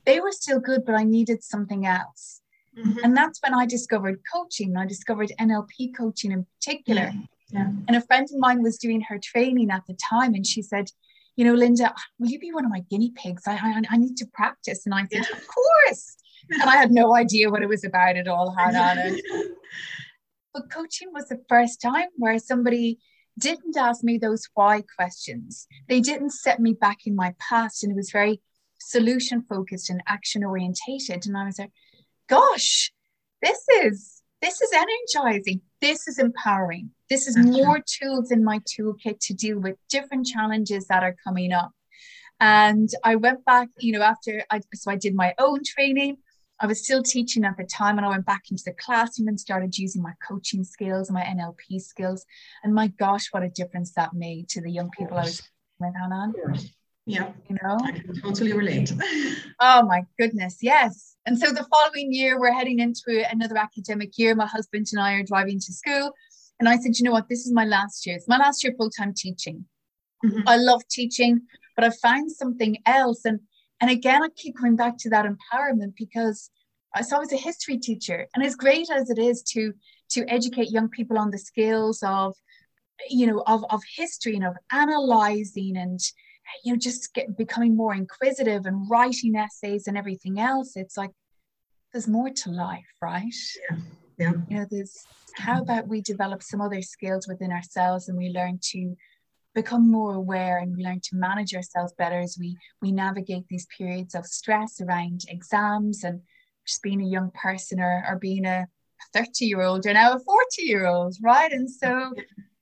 they 0.05 0.21
were 0.21 0.33
still 0.33 0.61
good, 0.61 0.83
but 0.85 0.95
I 0.95 1.05
needed 1.05 1.43
something 1.43 1.87
else. 1.87 2.41
Mm-hmm. 2.79 2.99
And 3.03 3.17
that's 3.17 3.41
when 3.43 3.55
I 3.55 3.67
discovered 3.67 4.21
coaching. 4.33 4.77
I 4.77 4.87
discovered 4.87 5.33
NLP 5.41 5.97
coaching 5.97 6.31
in 6.33 6.47
particular. 6.55 7.11
Yeah. 7.13 7.21
Yeah. 7.53 7.71
And 7.89 7.97
a 7.97 8.01
friend 8.03 8.29
of 8.33 8.39
mine 8.39 8.63
was 8.63 8.79
doing 8.79 9.01
her 9.09 9.19
training 9.19 9.71
at 9.71 9.83
the 9.89 9.95
time, 9.95 10.35
and 10.35 10.47
she 10.47 10.63
said, 10.63 10.87
"You 11.35 11.45
know, 11.45 11.55
Linda, 11.55 11.93
will 12.19 12.29
you 12.29 12.39
be 12.39 12.53
one 12.53 12.65
of 12.65 12.71
my 12.71 12.85
guinea 12.89 13.13
pigs? 13.17 13.43
I 13.45 13.55
I, 13.55 13.83
I 13.91 13.97
need 13.97 14.17
to 14.19 14.27
practice." 14.33 14.87
And 14.87 14.95
I 14.95 15.01
said, 15.11 15.27
yeah. 15.29 15.37
"Of 15.37 15.45
course." 15.49 16.17
and 16.51 16.63
I 16.63 16.77
had 16.77 16.91
no 16.91 17.15
idea 17.15 17.51
what 17.51 17.63
it 17.63 17.69
was 17.69 17.85
about 17.85 18.17
at 18.17 18.29
all, 18.29 18.55
Hannah. 18.57 19.17
but 20.55 20.71
coaching 20.71 21.13
was 21.13 21.29
the 21.29 21.41
first 21.49 21.81
time 21.81 22.09
where 22.17 22.39
somebody 22.39 22.99
didn't 23.41 23.77
ask 23.77 24.05
me 24.05 24.19
those 24.19 24.49
why 24.55 24.83
questions. 24.97 25.67
They 25.89 26.01
didn't 26.01 26.31
set 26.31 26.61
me 26.61 26.75
back 26.75 26.99
in 27.07 27.17
my 27.17 27.35
past, 27.39 27.83
and 27.83 27.93
it 27.93 27.97
was 27.97 28.11
very 28.11 28.41
solution 28.79 29.43
focused 29.43 29.91
and 29.91 30.03
action 30.07 30.45
orientated. 30.45 31.27
And 31.27 31.37
I 31.37 31.45
was 31.47 31.59
like, 31.59 31.73
"Gosh, 32.29 32.93
this 33.43 33.65
is 33.83 34.23
this 34.41 34.61
is 34.61 34.71
energizing. 34.73 35.61
This 35.81 36.09
is 36.09 36.19
empowering. 36.19 36.91
This 37.09 37.27
is 37.27 37.37
mm-hmm. 37.37 37.53
more 37.53 37.81
tools 37.81 38.31
in 38.31 38.43
my 38.43 38.61
toolkit 38.61 39.19
to 39.21 39.35
deal 39.35 39.59
with 39.59 39.77
different 39.89 40.27
challenges 40.27 40.87
that 40.87 41.03
are 41.03 41.17
coming 41.25 41.53
up. 41.53 41.73
And 42.39 42.89
I 43.05 43.17
went 43.17 43.45
back, 43.45 43.69
you 43.79 43.93
know, 43.93 44.03
after 44.03 44.43
I 44.51 44.63
so 44.75 44.91
I 44.91 44.97
did 44.97 45.15
my 45.15 45.35
own 45.39 45.61
training. 45.65 46.17
I 46.61 46.67
was 46.67 46.85
still 46.85 47.03
teaching 47.03 47.45
at 47.45 47.57
the 47.57 47.65
time, 47.65 47.97
and 47.97 48.07
I 48.07 48.11
went 48.11 48.27
back 48.27 48.51
into 48.51 48.63
the 48.65 48.73
classroom 48.73 49.29
and 49.29 49.41
started 49.41 49.77
using 49.79 50.03
my 50.03 50.13
coaching 50.27 50.63
skills, 50.63 51.11
my 51.11 51.23
NLP 51.23 51.81
skills. 51.81 52.27
And 52.63 52.75
my 52.75 52.89
gosh, 52.89 53.29
what 53.31 53.43
a 53.43 53.49
difference 53.49 53.93
that 53.95 54.13
made 54.13 54.49
to 54.51 54.61
the 54.61 54.71
young 54.71 54.91
people 54.91 55.17
I 55.17 55.23
was 55.23 55.43
with, 55.79 55.95
Hanan. 56.01 56.35
Yeah. 57.07 57.33
You 57.49 57.57
know, 57.63 57.79
I 57.83 57.93
can 57.93 58.21
totally 58.21 58.53
relate. 58.53 58.93
oh 59.61 59.83
my 59.83 60.05
goodness. 60.19 60.59
Yes. 60.61 61.17
And 61.27 61.39
so 61.39 61.51
the 61.51 61.67
following 61.71 62.13
year, 62.13 62.39
we're 62.39 62.53
heading 62.53 62.79
into 62.79 63.25
another 63.31 63.57
academic 63.57 64.17
year. 64.19 64.35
My 64.35 64.47
husband 64.47 64.87
and 64.93 65.01
I 65.01 65.15
are 65.15 65.25
driving 65.25 65.59
to 65.59 65.73
school. 65.73 66.13
And 66.61 66.69
I 66.69 66.77
said, 66.77 66.99
you 66.99 67.05
know 67.05 67.13
what? 67.13 67.29
This 67.29 67.47
is 67.47 67.53
my 67.53 67.65
last 67.65 68.07
year. 68.07 68.17
It's 68.17 68.29
my 68.29 68.37
last 68.37 68.63
year 68.63 68.75
full 68.77 68.91
time 68.91 69.15
teaching. 69.17 69.65
Mm-hmm. 70.25 70.47
I 70.47 70.57
love 70.57 70.83
teaching, 70.89 71.41
but 71.75 71.85
I 71.85 71.91
found 71.91 72.31
something 72.31 72.77
else. 72.85 73.25
And 73.25 73.41
and 73.81 73.91
again, 73.91 74.23
I 74.23 74.29
keep 74.37 74.57
going 74.59 74.77
back 74.77 74.97
to 74.99 75.11
that 75.11 75.27
empowerment 75.27 75.95
because 75.97 76.51
I 76.95 77.03
saw 77.03 77.21
as 77.21 77.33
a 77.33 77.37
history 77.37 77.79
teacher, 77.79 78.27
and 78.35 78.45
as 78.45 78.57
great 78.57 78.91
as 78.91 79.11
it 79.11 79.19
is 79.19 79.43
to 79.55 79.73
to 80.11 80.25
educate 80.29 80.71
young 80.71 80.89
people 80.89 81.19
on 81.19 81.31
the 81.31 81.39
skills 81.39 82.03
of, 82.03 82.35
you 83.09 83.29
know, 83.29 83.45
of, 83.47 83.65
of 83.71 83.81
history 83.97 84.35
and 84.35 84.45
of 84.45 84.57
analyzing 84.73 85.77
and 85.77 86.01
you 86.65 86.73
know 86.73 86.79
just 86.79 87.15
get, 87.15 87.37
becoming 87.37 87.77
more 87.77 87.95
inquisitive 87.95 88.67
and 88.67 88.91
writing 88.91 89.37
essays 89.37 89.87
and 89.87 89.97
everything 89.97 90.41
else. 90.41 90.77
It's 90.77 90.97
like 90.97 91.11
there's 91.93 92.09
more 92.09 92.31
to 92.31 92.51
life, 92.51 92.93
right? 93.01 93.35
Yeah. 93.71 93.77
Yeah. 94.19 94.33
You 94.49 94.57
know, 94.59 94.67
there's 94.71 95.07
how 95.37 95.63
about 95.63 95.89
we 95.89 96.03
develop 96.03 96.43
some 96.43 96.61
other 96.61 96.83
skills 96.83 97.27
within 97.27 97.53
ourselves 97.53 98.09
and 98.09 98.19
we 98.19 98.29
learn 98.29 98.59
to 98.63 98.97
become 99.55 99.91
more 99.91 100.15
aware 100.15 100.59
and 100.59 100.77
we 100.77 100.85
learn 100.85 101.01
to 101.01 101.17
manage 101.17 101.55
ourselves 101.55 101.93
better 101.99 102.21
as 102.21 102.37
we 102.39 102.57
we 102.81 102.93
navigate 102.93 103.45
these 103.49 103.67
periods 103.77 104.15
of 104.15 104.27
stress 104.27 104.81
around 104.81 105.23
exams 105.29 106.05
and 106.05 106.21
just 106.67 106.83
being 106.83 107.03
a 107.03 107.07
young 107.07 107.31
person 107.33 107.81
or, 107.81 108.05
or 108.09 108.17
being 108.17 108.47
a 108.47 108.67
30 109.13 109.47
year 109.47 109.63
old 109.63 109.87
or 109.87 109.93
now 109.93 110.15
a 110.15 110.21
40 110.21 110.63
year 110.63 110.87
old 110.87 111.17
right 111.23 111.53
and 111.53 111.69
so 111.69 112.13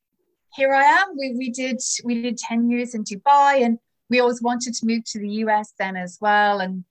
here 0.54 0.72
i 0.72 0.82
am 0.82 1.08
we, 1.18 1.34
we 1.36 1.50
did 1.50 1.80
we 2.04 2.22
did 2.22 2.38
10 2.38 2.70
years 2.70 2.94
in 2.94 3.04
dubai 3.04 3.64
and 3.64 3.78
we 4.08 4.20
always 4.20 4.40
wanted 4.40 4.72
to 4.72 4.86
move 4.86 5.04
to 5.04 5.18
the 5.18 5.28
us 5.28 5.74
then 5.78 5.96
as 5.96 6.16
well 6.20 6.60
and 6.60 6.84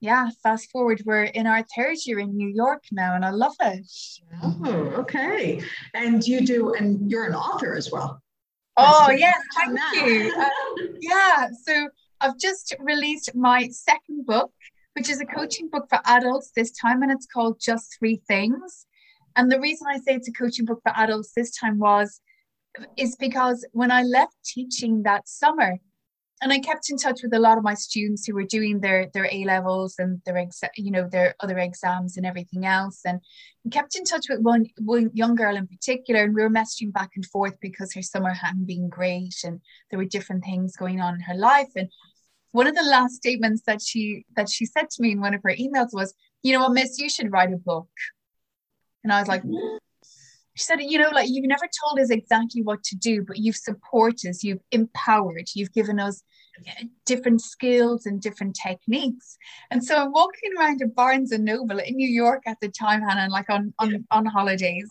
yeah, 0.00 0.28
fast 0.42 0.70
forward, 0.70 1.02
we're 1.06 1.24
in 1.24 1.46
our 1.46 1.64
third 1.74 1.96
year 2.04 2.18
in 2.18 2.36
New 2.36 2.48
York 2.48 2.84
now, 2.92 3.14
and 3.14 3.24
I 3.24 3.30
love 3.30 3.54
it. 3.60 3.86
Oh, 4.42 4.92
okay. 4.98 5.62
And 5.94 6.22
you 6.22 6.42
do, 6.42 6.74
and 6.74 7.10
you're 7.10 7.24
an 7.24 7.34
author 7.34 7.74
as 7.74 7.90
well. 7.90 8.22
Oh, 8.82 9.10
yes, 9.10 9.38
thank 9.54 9.78
you. 9.94 10.34
Uh, 10.36 10.48
yeah, 11.00 11.48
so 11.64 11.88
I've 12.20 12.38
just 12.38 12.74
released 12.80 13.34
my 13.34 13.68
second 13.68 14.26
book, 14.26 14.52
which 14.94 15.08
is 15.08 15.20
a 15.20 15.26
coaching 15.26 15.68
book 15.68 15.86
for 15.88 16.00
adults 16.04 16.52
this 16.54 16.70
time, 16.72 17.02
and 17.02 17.10
it's 17.12 17.26
called 17.26 17.60
Just 17.60 17.96
Three 17.98 18.20
Things. 18.28 18.86
And 19.36 19.50
the 19.50 19.60
reason 19.60 19.86
I 19.88 19.98
say 19.98 20.14
it's 20.14 20.28
a 20.28 20.32
coaching 20.32 20.64
book 20.64 20.80
for 20.82 20.92
adults 20.96 21.32
this 21.34 21.56
time 21.56 21.78
was 21.78 22.20
is 22.96 23.16
because 23.16 23.66
when 23.72 23.90
I 23.90 24.02
left 24.02 24.36
teaching 24.44 25.02
that 25.02 25.28
summer, 25.28 25.78
and 26.42 26.52
I 26.52 26.58
kept 26.58 26.90
in 26.90 26.96
touch 26.96 27.22
with 27.22 27.34
a 27.34 27.38
lot 27.38 27.58
of 27.58 27.64
my 27.64 27.74
students 27.74 28.26
who 28.26 28.34
were 28.34 28.44
doing 28.44 28.80
their 28.80 29.10
their 29.12 29.28
A 29.30 29.44
levels 29.44 29.96
and 29.98 30.20
their 30.24 30.34
exa- 30.34 30.76
you 30.76 30.90
know 30.90 31.08
their 31.08 31.34
other 31.40 31.58
exams 31.58 32.16
and 32.16 32.24
everything 32.24 32.64
else, 32.64 33.00
and 33.04 33.20
kept 33.70 33.96
in 33.96 34.04
touch 34.04 34.26
with 34.28 34.40
one 34.40 34.66
one 34.78 35.10
young 35.12 35.34
girl 35.34 35.56
in 35.56 35.66
particular, 35.66 36.24
and 36.24 36.34
we 36.34 36.42
were 36.42 36.50
messaging 36.50 36.92
back 36.92 37.10
and 37.16 37.26
forth 37.26 37.56
because 37.60 37.92
her 37.94 38.02
summer 38.02 38.32
hadn't 38.32 38.66
been 38.66 38.88
great, 38.88 39.36
and 39.44 39.60
there 39.90 39.98
were 39.98 40.06
different 40.06 40.44
things 40.44 40.76
going 40.76 41.00
on 41.00 41.14
in 41.14 41.20
her 41.20 41.34
life, 41.34 41.70
and 41.76 41.88
one 42.52 42.66
of 42.66 42.74
the 42.74 42.82
last 42.82 43.14
statements 43.14 43.62
that 43.66 43.82
she 43.82 44.24
that 44.36 44.48
she 44.48 44.64
said 44.66 44.88
to 44.90 45.02
me 45.02 45.12
in 45.12 45.20
one 45.20 45.34
of 45.34 45.42
her 45.42 45.54
emails 45.54 45.92
was, 45.92 46.14
"You 46.42 46.54
know 46.54 46.60
what, 46.60 46.72
Miss, 46.72 46.98
you 46.98 47.10
should 47.10 47.32
write 47.32 47.52
a 47.52 47.58
book," 47.58 47.90
and 49.04 49.12
I 49.12 49.20
was 49.20 49.28
like, 49.28 49.42
mm-hmm. 49.42 49.76
She 50.60 50.66
said, 50.66 50.82
you 50.82 50.98
know, 50.98 51.08
like 51.10 51.30
you've 51.30 51.46
never 51.46 51.66
told 51.82 51.98
us 51.98 52.10
exactly 52.10 52.60
what 52.60 52.82
to 52.84 52.94
do, 52.94 53.24
but 53.24 53.38
you've 53.38 53.56
supported 53.56 54.28
us, 54.28 54.44
you've 54.44 54.60
empowered, 54.72 55.48
you've 55.54 55.72
given 55.72 55.98
us 55.98 56.22
different 57.06 57.40
skills 57.40 58.04
and 58.04 58.20
different 58.20 58.54
techniques. 58.62 59.38
And 59.70 59.82
so 59.82 59.96
I'm 59.96 60.12
walking 60.12 60.50
around 60.58 60.82
at 60.82 60.94
Barnes 60.94 61.32
and 61.32 61.46
Noble 61.46 61.78
in 61.78 61.96
New 61.96 62.08
York 62.08 62.42
at 62.46 62.58
the 62.60 62.68
time, 62.68 63.00
Hannah, 63.00 63.32
like 63.32 63.48
on 63.48 63.72
on, 63.78 63.90
yeah. 63.90 63.98
on 64.10 64.26
holidays. 64.26 64.90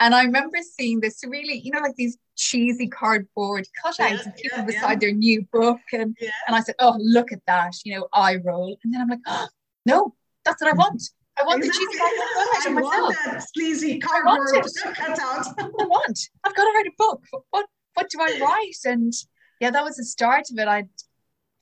And 0.00 0.16
I 0.16 0.24
remember 0.24 0.58
seeing 0.62 0.98
this 0.98 1.22
really, 1.24 1.60
you 1.60 1.70
know, 1.70 1.80
like 1.80 1.94
these 1.94 2.18
cheesy 2.34 2.88
cardboard 2.88 3.68
cutouts 3.84 3.98
yeah, 3.98 4.14
of 4.14 4.36
people 4.36 4.58
yeah, 4.58 4.64
beside 4.64 5.00
their 5.00 5.12
new 5.12 5.46
book. 5.52 5.78
And, 5.92 6.16
and 6.48 6.56
I 6.56 6.60
said, 6.60 6.74
Oh, 6.80 6.96
look 6.98 7.30
at 7.30 7.40
that, 7.46 7.74
you 7.84 7.94
know, 7.94 8.08
eye 8.12 8.38
roll. 8.44 8.76
And 8.82 8.92
then 8.92 9.00
I'm 9.00 9.08
like, 9.08 9.20
oh, 9.28 9.46
no, 9.86 10.14
that's 10.44 10.60
what 10.60 10.72
I 10.72 10.76
want. 10.76 11.02
I 11.40 11.44
want 11.44 11.64
exactly. 11.64 11.86
the 11.86 11.92
cheesy 11.92 12.68
I 12.68 12.72
myself. 12.72 12.92
want 12.92 13.16
that 13.24 13.48
sleazy 13.54 13.98
cardboard 13.98 14.64
cutout. 14.94 15.46
I 15.58 15.84
want. 15.84 16.18
I've 16.44 16.54
got 16.54 16.64
to 16.64 16.72
write 16.74 16.86
a 16.86 16.92
book. 16.98 17.22
What 17.50 17.66
what 17.94 18.08
do 18.10 18.18
I 18.20 18.38
write? 18.40 18.92
And 18.92 19.12
yeah, 19.60 19.70
that 19.70 19.84
was 19.84 19.96
the 19.96 20.04
start 20.04 20.44
of 20.50 20.58
it. 20.58 20.68
I 20.68 20.84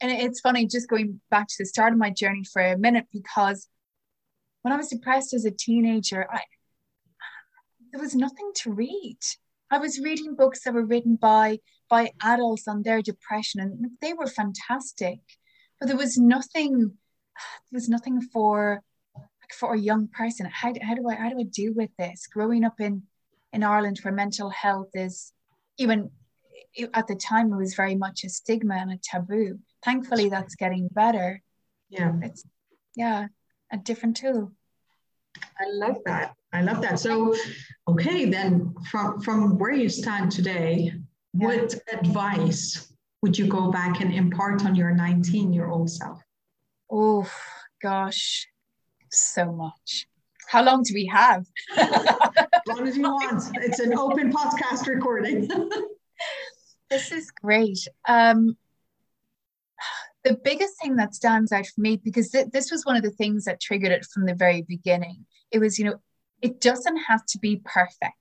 and 0.00 0.12
it's 0.12 0.40
funny 0.40 0.66
just 0.66 0.88
going 0.88 1.20
back 1.30 1.48
to 1.48 1.54
the 1.58 1.66
start 1.66 1.92
of 1.92 1.98
my 1.98 2.10
journey 2.10 2.44
for 2.44 2.62
a 2.62 2.76
minute 2.78 3.06
because 3.12 3.68
when 4.62 4.72
I 4.72 4.76
was 4.76 4.88
depressed 4.88 5.32
as 5.32 5.44
a 5.44 5.50
teenager, 5.50 6.26
I 6.30 6.42
there 7.92 8.02
was 8.02 8.14
nothing 8.14 8.50
to 8.56 8.72
read. 8.72 9.18
I 9.70 9.78
was 9.78 9.98
reading 9.98 10.36
books 10.36 10.62
that 10.64 10.74
were 10.74 10.84
written 10.84 11.16
by 11.16 11.60
by 11.88 12.10
adults 12.22 12.68
on 12.68 12.82
their 12.82 13.00
depression, 13.02 13.60
and 13.60 13.90
they 14.00 14.12
were 14.12 14.26
fantastic. 14.26 15.20
But 15.78 15.88
there 15.88 15.96
was 15.96 16.18
nothing. 16.18 16.98
There 17.70 17.76
was 17.76 17.88
nothing 17.88 18.20
for 18.20 18.82
for 19.52 19.74
a 19.74 19.78
young 19.78 20.08
person. 20.08 20.46
How, 20.46 20.72
how 20.82 20.94
do 20.94 21.08
I 21.08 21.14
how 21.14 21.30
do 21.30 21.40
I 21.40 21.44
deal 21.44 21.72
with 21.74 21.90
this? 21.98 22.26
Growing 22.26 22.64
up 22.64 22.80
in 22.80 23.02
in 23.52 23.62
Ireland, 23.62 23.98
where 24.02 24.14
mental 24.14 24.50
health 24.50 24.90
is 24.94 25.32
even 25.78 26.10
at 26.92 27.06
the 27.06 27.14
time 27.14 27.52
it 27.52 27.56
was 27.56 27.74
very 27.74 27.94
much 27.94 28.24
a 28.24 28.28
stigma 28.28 28.74
and 28.74 28.92
a 28.92 28.98
taboo. 29.02 29.58
Thankfully, 29.84 30.28
that's 30.28 30.54
getting 30.54 30.88
better. 30.88 31.42
Yeah, 31.88 32.12
it's 32.22 32.44
yeah 32.94 33.28
a 33.72 33.76
different 33.76 34.16
tool. 34.16 34.52
I 35.58 35.64
love 35.68 35.98
that. 36.06 36.34
I 36.52 36.62
love 36.62 36.80
that. 36.82 36.98
So, 36.98 37.34
okay, 37.88 38.24
then 38.26 38.74
from 38.90 39.20
from 39.20 39.58
where 39.58 39.72
you 39.72 39.88
stand 39.88 40.32
today, 40.32 40.92
yeah. 41.34 41.46
what 41.46 41.74
advice 41.92 42.92
would 43.22 43.36
you 43.36 43.46
go 43.46 43.70
back 43.70 44.00
and 44.00 44.12
impart 44.12 44.64
on 44.64 44.74
your 44.74 44.92
19 44.92 45.52
year 45.52 45.68
old 45.68 45.90
self? 45.90 46.20
Oh 46.90 47.30
gosh, 47.82 48.46
so 49.10 49.52
much. 49.52 50.06
How 50.48 50.62
long 50.62 50.82
do 50.82 50.94
we 50.94 51.06
have? 51.06 51.44
as 51.76 51.88
long 52.68 52.86
as 52.86 52.96
you 52.96 53.02
want. 53.02 53.42
It's 53.56 53.80
an 53.80 53.96
open 53.98 54.32
podcast 54.32 54.86
recording. 54.86 55.48
this 56.90 57.12
is 57.12 57.30
great. 57.30 57.86
Um, 58.08 58.56
the 60.24 60.34
biggest 60.34 60.74
thing 60.80 60.96
that 60.96 61.14
stands 61.14 61.52
out 61.52 61.66
for 61.66 61.80
me, 61.80 61.96
because 61.96 62.30
th- 62.30 62.48
this 62.52 62.70
was 62.70 62.84
one 62.84 62.96
of 62.96 63.02
the 63.02 63.10
things 63.10 63.44
that 63.44 63.60
triggered 63.60 63.92
it 63.92 64.04
from 64.04 64.26
the 64.26 64.34
very 64.34 64.62
beginning, 64.62 65.26
it 65.50 65.58
was, 65.58 65.78
you 65.78 65.84
know, 65.84 66.00
it 66.42 66.60
doesn't 66.60 66.96
have 66.96 67.24
to 67.26 67.38
be 67.38 67.60
perfect. 67.64 68.14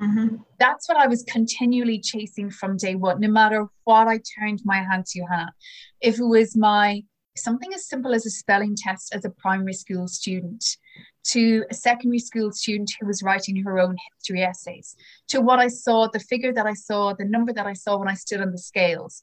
Mm-hmm. 0.00 0.36
That's 0.58 0.88
what 0.88 0.98
I 0.98 1.06
was 1.06 1.22
continually 1.24 2.00
chasing 2.00 2.50
from 2.50 2.76
day 2.76 2.94
one, 2.94 3.20
no 3.20 3.28
matter 3.28 3.66
what 3.84 4.08
I 4.08 4.20
turned 4.38 4.60
my 4.64 4.82
hand 4.82 5.06
to, 5.06 5.24
Hannah. 5.30 5.52
If 6.00 6.18
it 6.18 6.24
was 6.24 6.56
my 6.56 7.04
something 7.36 7.72
as 7.72 7.86
simple 7.86 8.14
as 8.14 8.26
a 8.26 8.30
spelling 8.30 8.76
test 8.76 9.14
as 9.14 9.24
a 9.24 9.30
primary 9.30 9.72
school 9.72 10.06
student, 10.08 10.64
to 11.24 11.64
a 11.70 11.74
secondary 11.74 12.18
school 12.18 12.52
student 12.52 12.90
who 13.00 13.06
was 13.06 13.22
writing 13.22 13.56
her 13.62 13.78
own 13.78 13.96
history 14.12 14.42
essays, 14.42 14.96
to 15.28 15.40
what 15.40 15.58
I 15.58 15.68
saw, 15.68 16.08
the 16.08 16.20
figure 16.20 16.52
that 16.52 16.66
I 16.66 16.74
saw, 16.74 17.14
the 17.14 17.24
number 17.24 17.52
that 17.52 17.66
I 17.66 17.72
saw 17.72 17.96
when 17.96 18.08
I 18.08 18.14
stood 18.14 18.40
on 18.40 18.52
the 18.52 18.58
scales, 18.58 19.22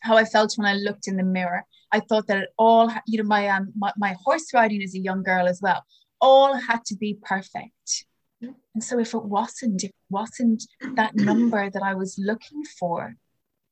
how 0.00 0.16
I 0.16 0.24
felt 0.24 0.54
when 0.56 0.66
I 0.66 0.74
looked 0.74 1.08
in 1.08 1.16
the 1.16 1.24
mirror. 1.24 1.64
I 1.90 2.00
thought 2.00 2.26
that 2.28 2.38
it 2.38 2.50
all, 2.58 2.92
you 3.06 3.18
know, 3.18 3.28
my, 3.28 3.48
um, 3.48 3.72
my, 3.76 3.92
my 3.96 4.14
horse 4.24 4.52
riding 4.54 4.82
as 4.82 4.94
a 4.94 5.00
young 5.00 5.22
girl 5.22 5.48
as 5.48 5.60
well, 5.60 5.84
all 6.20 6.54
had 6.54 6.84
to 6.86 6.96
be 6.96 7.18
perfect. 7.20 8.04
And 8.40 8.84
so 8.84 8.98
if 9.00 9.14
it 9.14 9.24
wasn't, 9.24 9.82
if 9.82 9.90
it 9.90 9.96
wasn't 10.10 10.62
that 10.94 11.16
number 11.16 11.68
that 11.68 11.82
I 11.82 11.94
was 11.94 12.16
looking 12.18 12.62
for, 12.78 13.16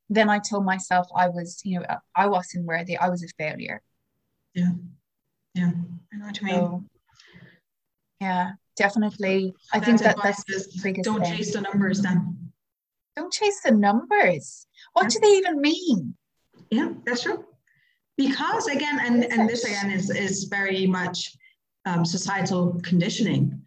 then 0.08 0.28
I 0.30 0.38
told 0.38 0.64
myself 0.64 1.08
I 1.14 1.28
was, 1.28 1.60
you 1.64 1.80
know, 1.80 1.86
I 2.14 2.26
wasn't 2.26 2.66
worthy. 2.66 2.96
I 2.96 3.08
was 3.08 3.22
a 3.22 3.28
failure. 3.38 3.82
Yeah. 4.54 4.72
Yeah. 5.54 5.72
I 6.12 6.16
know 6.16 6.26
what 6.26 6.40
you 6.40 6.46
mean. 6.46 6.54
So, 6.54 6.84
yeah, 8.20 8.52
definitely. 8.76 9.54
I 9.72 9.80
think 9.80 10.00
that 10.00 10.16
that's 10.22 10.44
the 10.44 10.80
biggest 10.82 11.04
Don't 11.04 11.22
thing. 11.22 11.36
chase 11.36 11.52
the 11.52 11.60
numbers 11.60 12.00
then. 12.00 12.52
Don't 13.16 13.32
chase 13.32 13.60
the 13.64 13.72
numbers. 13.72 14.66
What 14.92 15.04
yeah. 15.04 15.08
do 15.08 15.20
they 15.20 15.36
even 15.38 15.60
mean? 15.60 16.14
Yeah, 16.70 16.92
that's 17.04 17.22
true. 17.22 17.44
Because 18.16 18.66
again, 18.66 18.98
and, 19.02 19.24
and 19.24 19.48
this 19.48 19.64
again 19.64 19.90
is, 19.90 20.10
is 20.10 20.44
very 20.44 20.86
much 20.86 21.36
um, 21.84 22.04
societal 22.04 22.80
conditioning 22.82 23.65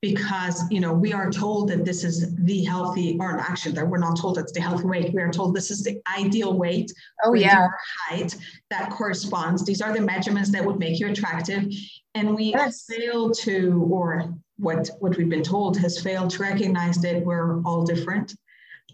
because 0.00 0.62
you 0.70 0.80
know 0.80 0.92
we 0.92 1.12
are 1.12 1.30
told 1.30 1.68
that 1.68 1.84
this 1.84 2.04
is 2.04 2.34
the 2.36 2.62
healthy 2.64 3.16
or 3.20 3.38
actually 3.38 3.72
that 3.72 3.86
we're 3.86 3.98
not 3.98 4.16
told 4.16 4.38
it's 4.38 4.52
the 4.52 4.60
healthy 4.60 4.84
weight. 4.84 5.12
We 5.12 5.22
are 5.22 5.30
told 5.30 5.54
this 5.54 5.70
is 5.70 5.82
the 5.82 6.00
ideal 6.16 6.56
weight 6.56 6.92
oh 7.24 7.34
yeah. 7.34 7.68
height 8.08 8.36
that 8.70 8.90
corresponds. 8.90 9.64
These 9.64 9.80
are 9.80 9.92
the 9.92 10.00
measurements 10.00 10.50
that 10.50 10.64
would 10.64 10.78
make 10.78 11.00
you 11.00 11.08
attractive. 11.08 11.66
And 12.14 12.34
we 12.34 12.44
yes. 12.44 12.84
fail 12.88 13.30
to 13.30 13.88
or 13.90 14.34
what 14.56 14.88
what 15.00 15.16
we've 15.16 15.28
been 15.28 15.42
told 15.42 15.76
has 15.78 16.00
failed 16.00 16.30
to 16.30 16.42
recognize 16.42 16.98
that 16.98 17.24
we're 17.24 17.60
all 17.62 17.84
different 17.84 18.34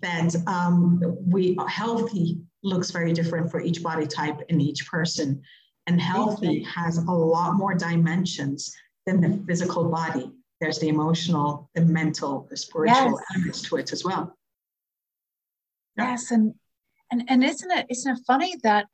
that 0.00 0.34
um, 0.46 1.00
we 1.26 1.56
healthy 1.68 2.38
looks 2.62 2.90
very 2.90 3.12
different 3.12 3.50
for 3.50 3.60
each 3.60 3.82
body 3.82 4.06
type 4.06 4.40
in 4.48 4.60
each 4.60 4.86
person. 4.86 5.40
And 5.86 6.00
healthy 6.00 6.62
has 6.62 6.98
a 6.98 7.10
lot 7.10 7.54
more 7.54 7.74
dimensions 7.74 8.74
than 9.06 9.20
the 9.20 9.42
physical 9.46 9.90
body 9.90 10.30
there's 10.64 10.78
the 10.78 10.88
emotional, 10.88 11.68
the 11.74 11.82
mental, 11.82 12.46
the 12.48 12.56
spiritual 12.56 12.96
yes. 12.96 13.24
elements 13.34 13.60
to 13.60 13.76
it 13.76 13.92
as 13.92 14.02
well. 14.02 14.34
Yes, 15.98 16.30
and 16.30 16.54
and 17.10 17.22
and 17.28 17.44
isn't 17.44 17.70
it 17.70 17.86
isn't 17.90 18.16
it 18.16 18.22
funny 18.26 18.56
that 18.62 18.86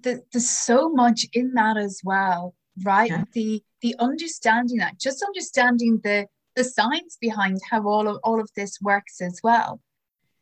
the, 0.00 0.22
there's 0.32 0.48
so 0.48 0.88
much 0.88 1.26
in 1.32 1.54
that 1.54 1.76
as 1.76 2.00
well, 2.04 2.54
right? 2.84 3.10
Yeah. 3.10 3.24
The 3.32 3.62
the 3.80 3.96
understanding 3.98 4.78
that, 4.78 5.00
just 5.00 5.24
understanding 5.24 6.00
the 6.04 6.28
the 6.54 6.62
science 6.62 7.18
behind 7.20 7.58
how 7.68 7.86
all 7.88 8.06
of 8.06 8.20
all 8.22 8.40
of 8.40 8.48
this 8.54 8.80
works 8.80 9.20
as 9.20 9.40
well, 9.42 9.80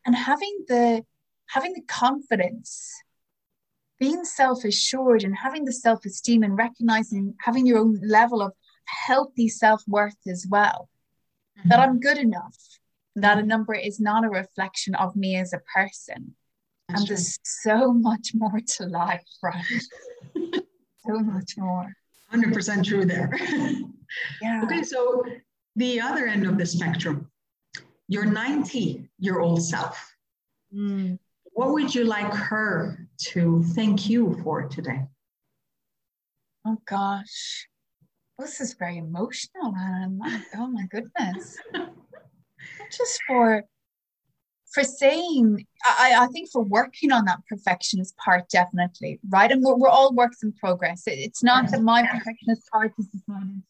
and 0.04 0.14
having 0.14 0.64
the 0.68 1.04
having 1.46 1.72
the 1.72 1.86
confidence 1.88 2.92
being 3.98 4.24
self-assured 4.24 5.24
and 5.24 5.36
having 5.36 5.64
the 5.64 5.72
self-esteem 5.72 6.42
and 6.42 6.56
recognizing 6.56 7.34
having 7.40 7.66
your 7.66 7.78
own 7.78 7.98
level 8.02 8.40
of 8.42 8.52
healthy 8.86 9.48
self 9.48 9.82
worth 9.86 10.16
as 10.26 10.46
well. 10.48 10.88
Mm-hmm. 11.58 11.68
That 11.68 11.80
I'm 11.80 12.00
good 12.00 12.18
enough, 12.18 12.56
that 13.16 13.38
a 13.38 13.42
number 13.42 13.74
is 13.74 14.00
not 14.00 14.24
a 14.24 14.28
reflection 14.28 14.94
of 14.94 15.16
me 15.16 15.36
as 15.36 15.52
a 15.52 15.60
person. 15.74 16.34
That's 16.88 17.00
and 17.00 17.06
true. 17.06 17.16
there's 17.16 17.38
so 17.42 17.92
much 17.92 18.32
more 18.34 18.60
to 18.76 18.86
life, 18.86 19.24
right? 19.42 19.64
so 21.06 21.18
much 21.20 21.56
more. 21.56 21.92
100% 22.32 22.84
true 22.84 23.04
there. 23.04 23.30
yeah. 24.42 24.62
Okay, 24.64 24.82
so 24.82 25.24
the 25.76 26.00
other 26.00 26.26
end 26.26 26.46
of 26.46 26.58
the 26.58 26.66
spectrum, 26.66 27.30
your 28.08 28.24
90 28.24 29.08
year 29.18 29.40
old 29.40 29.62
self. 29.62 30.14
Mm. 30.74 31.18
What 31.52 31.72
would 31.72 31.94
you 31.94 32.04
like 32.04 32.32
her 32.32 33.08
to 33.32 33.62
thank 33.74 34.08
you 34.08 34.40
for 34.42 34.68
today? 34.68 35.02
Oh 36.64 36.78
gosh 36.86 37.69
this 38.40 38.60
is 38.60 38.74
very 38.74 38.98
emotional 38.98 39.74
and 39.76 40.20
oh 40.56 40.66
my 40.66 40.86
goodness. 40.86 41.56
Just 42.90 43.20
for 43.26 43.64
for 44.72 44.84
saying 44.84 45.66
I, 45.84 46.14
I 46.20 46.26
think 46.28 46.50
for 46.50 46.62
working 46.62 47.12
on 47.12 47.24
that 47.26 47.40
perfectionist 47.48 48.16
part 48.16 48.48
definitely 48.48 49.20
right? 49.28 49.50
And 49.50 49.62
we're, 49.62 49.76
we're 49.76 49.88
all 49.88 50.14
works 50.14 50.42
in 50.42 50.52
progress. 50.52 51.06
It, 51.06 51.18
it's 51.18 51.42
not 51.42 51.70
that 51.70 51.82
my 51.82 52.06
perfectionist 52.06 52.68
part 52.72 52.92
is 52.98 53.06
decided 53.06 53.62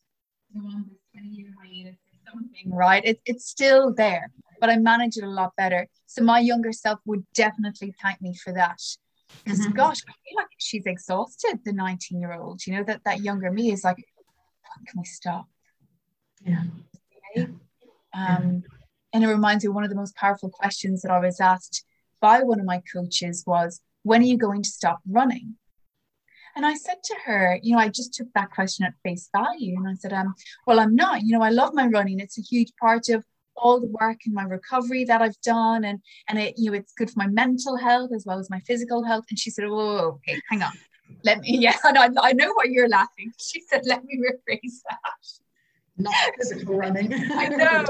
something 2.32 2.72
right? 2.72 3.04
It, 3.04 3.20
it's 3.26 3.46
still 3.46 3.92
there 3.94 4.30
but 4.60 4.70
i 4.70 4.76
manage 4.76 5.16
it 5.16 5.24
a 5.24 5.28
lot 5.28 5.56
better. 5.56 5.88
So 6.06 6.22
my 6.22 6.38
younger 6.38 6.72
self 6.72 7.00
would 7.06 7.24
definitely 7.34 7.94
thank 8.02 8.20
me 8.20 8.34
for 8.34 8.52
that. 8.52 8.78
Because 9.44 9.60
mm-hmm. 9.60 9.76
gosh 9.76 9.98
i 10.08 10.12
feel 10.12 10.36
like 10.36 10.48
she's 10.58 10.86
exhausted 10.86 11.60
the 11.64 11.72
19 11.72 12.20
year 12.20 12.32
old 12.32 12.66
you 12.66 12.74
know 12.74 12.82
that 12.82 13.04
that 13.04 13.20
younger 13.20 13.52
me 13.52 13.70
is 13.70 13.84
like 13.84 14.04
can 14.86 15.00
we 15.00 15.04
stop? 15.04 15.46
Yeah. 16.44 16.64
Okay? 17.36 17.50
Um, 18.14 18.62
and 19.12 19.24
it 19.24 19.28
reminds 19.28 19.64
me 19.64 19.70
one 19.70 19.84
of 19.84 19.90
the 19.90 19.96
most 19.96 20.16
powerful 20.16 20.50
questions 20.50 21.02
that 21.02 21.10
I 21.10 21.18
was 21.18 21.40
asked 21.40 21.84
by 22.20 22.42
one 22.42 22.60
of 22.60 22.66
my 22.66 22.82
coaches 22.92 23.44
was, 23.46 23.80
when 24.02 24.22
are 24.22 24.26
you 24.26 24.36
going 24.36 24.62
to 24.62 24.68
stop 24.68 25.00
running? 25.08 25.56
And 26.56 26.66
I 26.66 26.74
said 26.74 26.96
to 27.04 27.16
her, 27.26 27.58
you 27.62 27.74
know, 27.74 27.80
I 27.80 27.88
just 27.88 28.12
took 28.14 28.28
that 28.34 28.50
question 28.50 28.84
at 28.84 28.94
face 29.04 29.28
value. 29.34 29.76
And 29.76 29.88
I 29.88 29.94
said, 29.94 30.12
um, 30.12 30.34
well, 30.66 30.80
I'm 30.80 30.96
not, 30.96 31.22
you 31.22 31.36
know, 31.36 31.44
I 31.44 31.50
love 31.50 31.74
my 31.74 31.86
running. 31.86 32.18
It's 32.18 32.38
a 32.38 32.42
huge 32.42 32.72
part 32.80 33.08
of 33.08 33.24
all 33.56 33.80
the 33.80 33.86
work 34.00 34.18
and 34.24 34.34
my 34.34 34.42
recovery 34.42 35.04
that 35.04 35.22
I've 35.22 35.40
done. 35.42 35.84
And, 35.84 36.00
and 36.28 36.38
it, 36.38 36.54
you 36.56 36.70
know, 36.70 36.76
it's 36.76 36.92
good 36.92 37.10
for 37.10 37.18
my 37.18 37.28
mental 37.28 37.76
health 37.76 38.10
as 38.14 38.24
well 38.26 38.38
as 38.38 38.50
my 38.50 38.60
physical 38.60 39.04
health. 39.04 39.26
And 39.30 39.38
she 39.38 39.50
said, 39.50 39.64
oh, 39.68 40.20
okay, 40.28 40.40
hang 40.48 40.62
on 40.62 40.72
let 41.24 41.40
me, 41.40 41.58
yeah, 41.58 41.76
I, 41.84 42.08
I 42.20 42.32
know 42.32 42.52
why 42.54 42.64
you're 42.64 42.88
laughing. 42.88 43.32
She 43.38 43.60
said, 43.60 43.82
let 43.86 44.04
me 44.04 44.18
rephrase 44.18 44.80
that. 44.88 45.40
Not 45.96 46.14
physical 46.38 46.76
running. 46.76 47.12
I 47.32 47.48
know. 47.48 47.84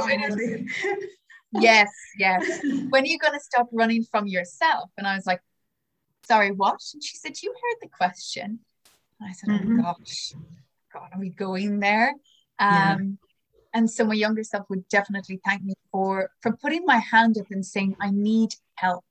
yes, 1.52 1.90
yes. 2.18 2.60
When 2.90 3.04
are 3.04 3.06
you 3.06 3.18
going 3.18 3.34
to 3.34 3.40
stop 3.40 3.68
running 3.72 4.04
from 4.04 4.26
yourself? 4.26 4.90
And 4.98 5.06
I 5.06 5.14
was 5.14 5.26
like, 5.26 5.40
sorry, 6.24 6.50
what? 6.50 6.80
And 6.94 7.02
she 7.02 7.16
said, 7.16 7.40
you 7.42 7.52
heard 7.52 7.78
the 7.80 7.88
question. 7.88 8.60
And 9.20 9.28
I 9.28 9.32
said, 9.32 9.50
oh, 9.50 9.52
mm-hmm. 9.52 9.80
oh 9.80 9.94
gosh. 9.98 10.32
God, 10.92 11.10
are 11.12 11.20
we 11.20 11.30
going 11.30 11.78
there? 11.78 12.10
Um, 12.58 12.68
yeah. 12.68 12.96
And 13.72 13.88
so 13.88 14.04
my 14.04 14.14
younger 14.14 14.42
self 14.42 14.68
would 14.68 14.88
definitely 14.88 15.40
thank 15.44 15.62
me 15.62 15.74
for 15.92 16.30
for 16.40 16.56
putting 16.56 16.84
my 16.84 16.98
hand 16.98 17.38
up 17.38 17.46
and 17.52 17.64
saying, 17.64 17.94
I 18.00 18.10
need 18.10 18.54
help. 18.74 19.04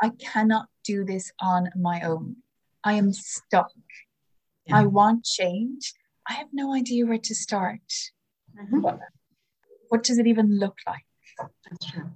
I 0.00 0.10
cannot 0.10 0.68
do 0.84 1.04
this 1.04 1.32
on 1.40 1.70
my 1.74 2.00
own. 2.02 2.36
I 2.84 2.94
am 2.94 3.12
stuck. 3.12 3.70
Yeah. 4.66 4.78
I 4.78 4.86
want 4.86 5.24
change. 5.24 5.92
I 6.28 6.34
have 6.34 6.48
no 6.52 6.74
idea 6.74 7.06
where 7.06 7.18
to 7.18 7.34
start. 7.34 7.80
Mm-hmm. 8.58 8.80
What, 8.80 8.98
what 9.88 10.02
does 10.02 10.18
it 10.18 10.26
even 10.26 10.58
look 10.58 10.76
like? 10.86 11.04
That's 11.38 11.90
true 11.90 12.10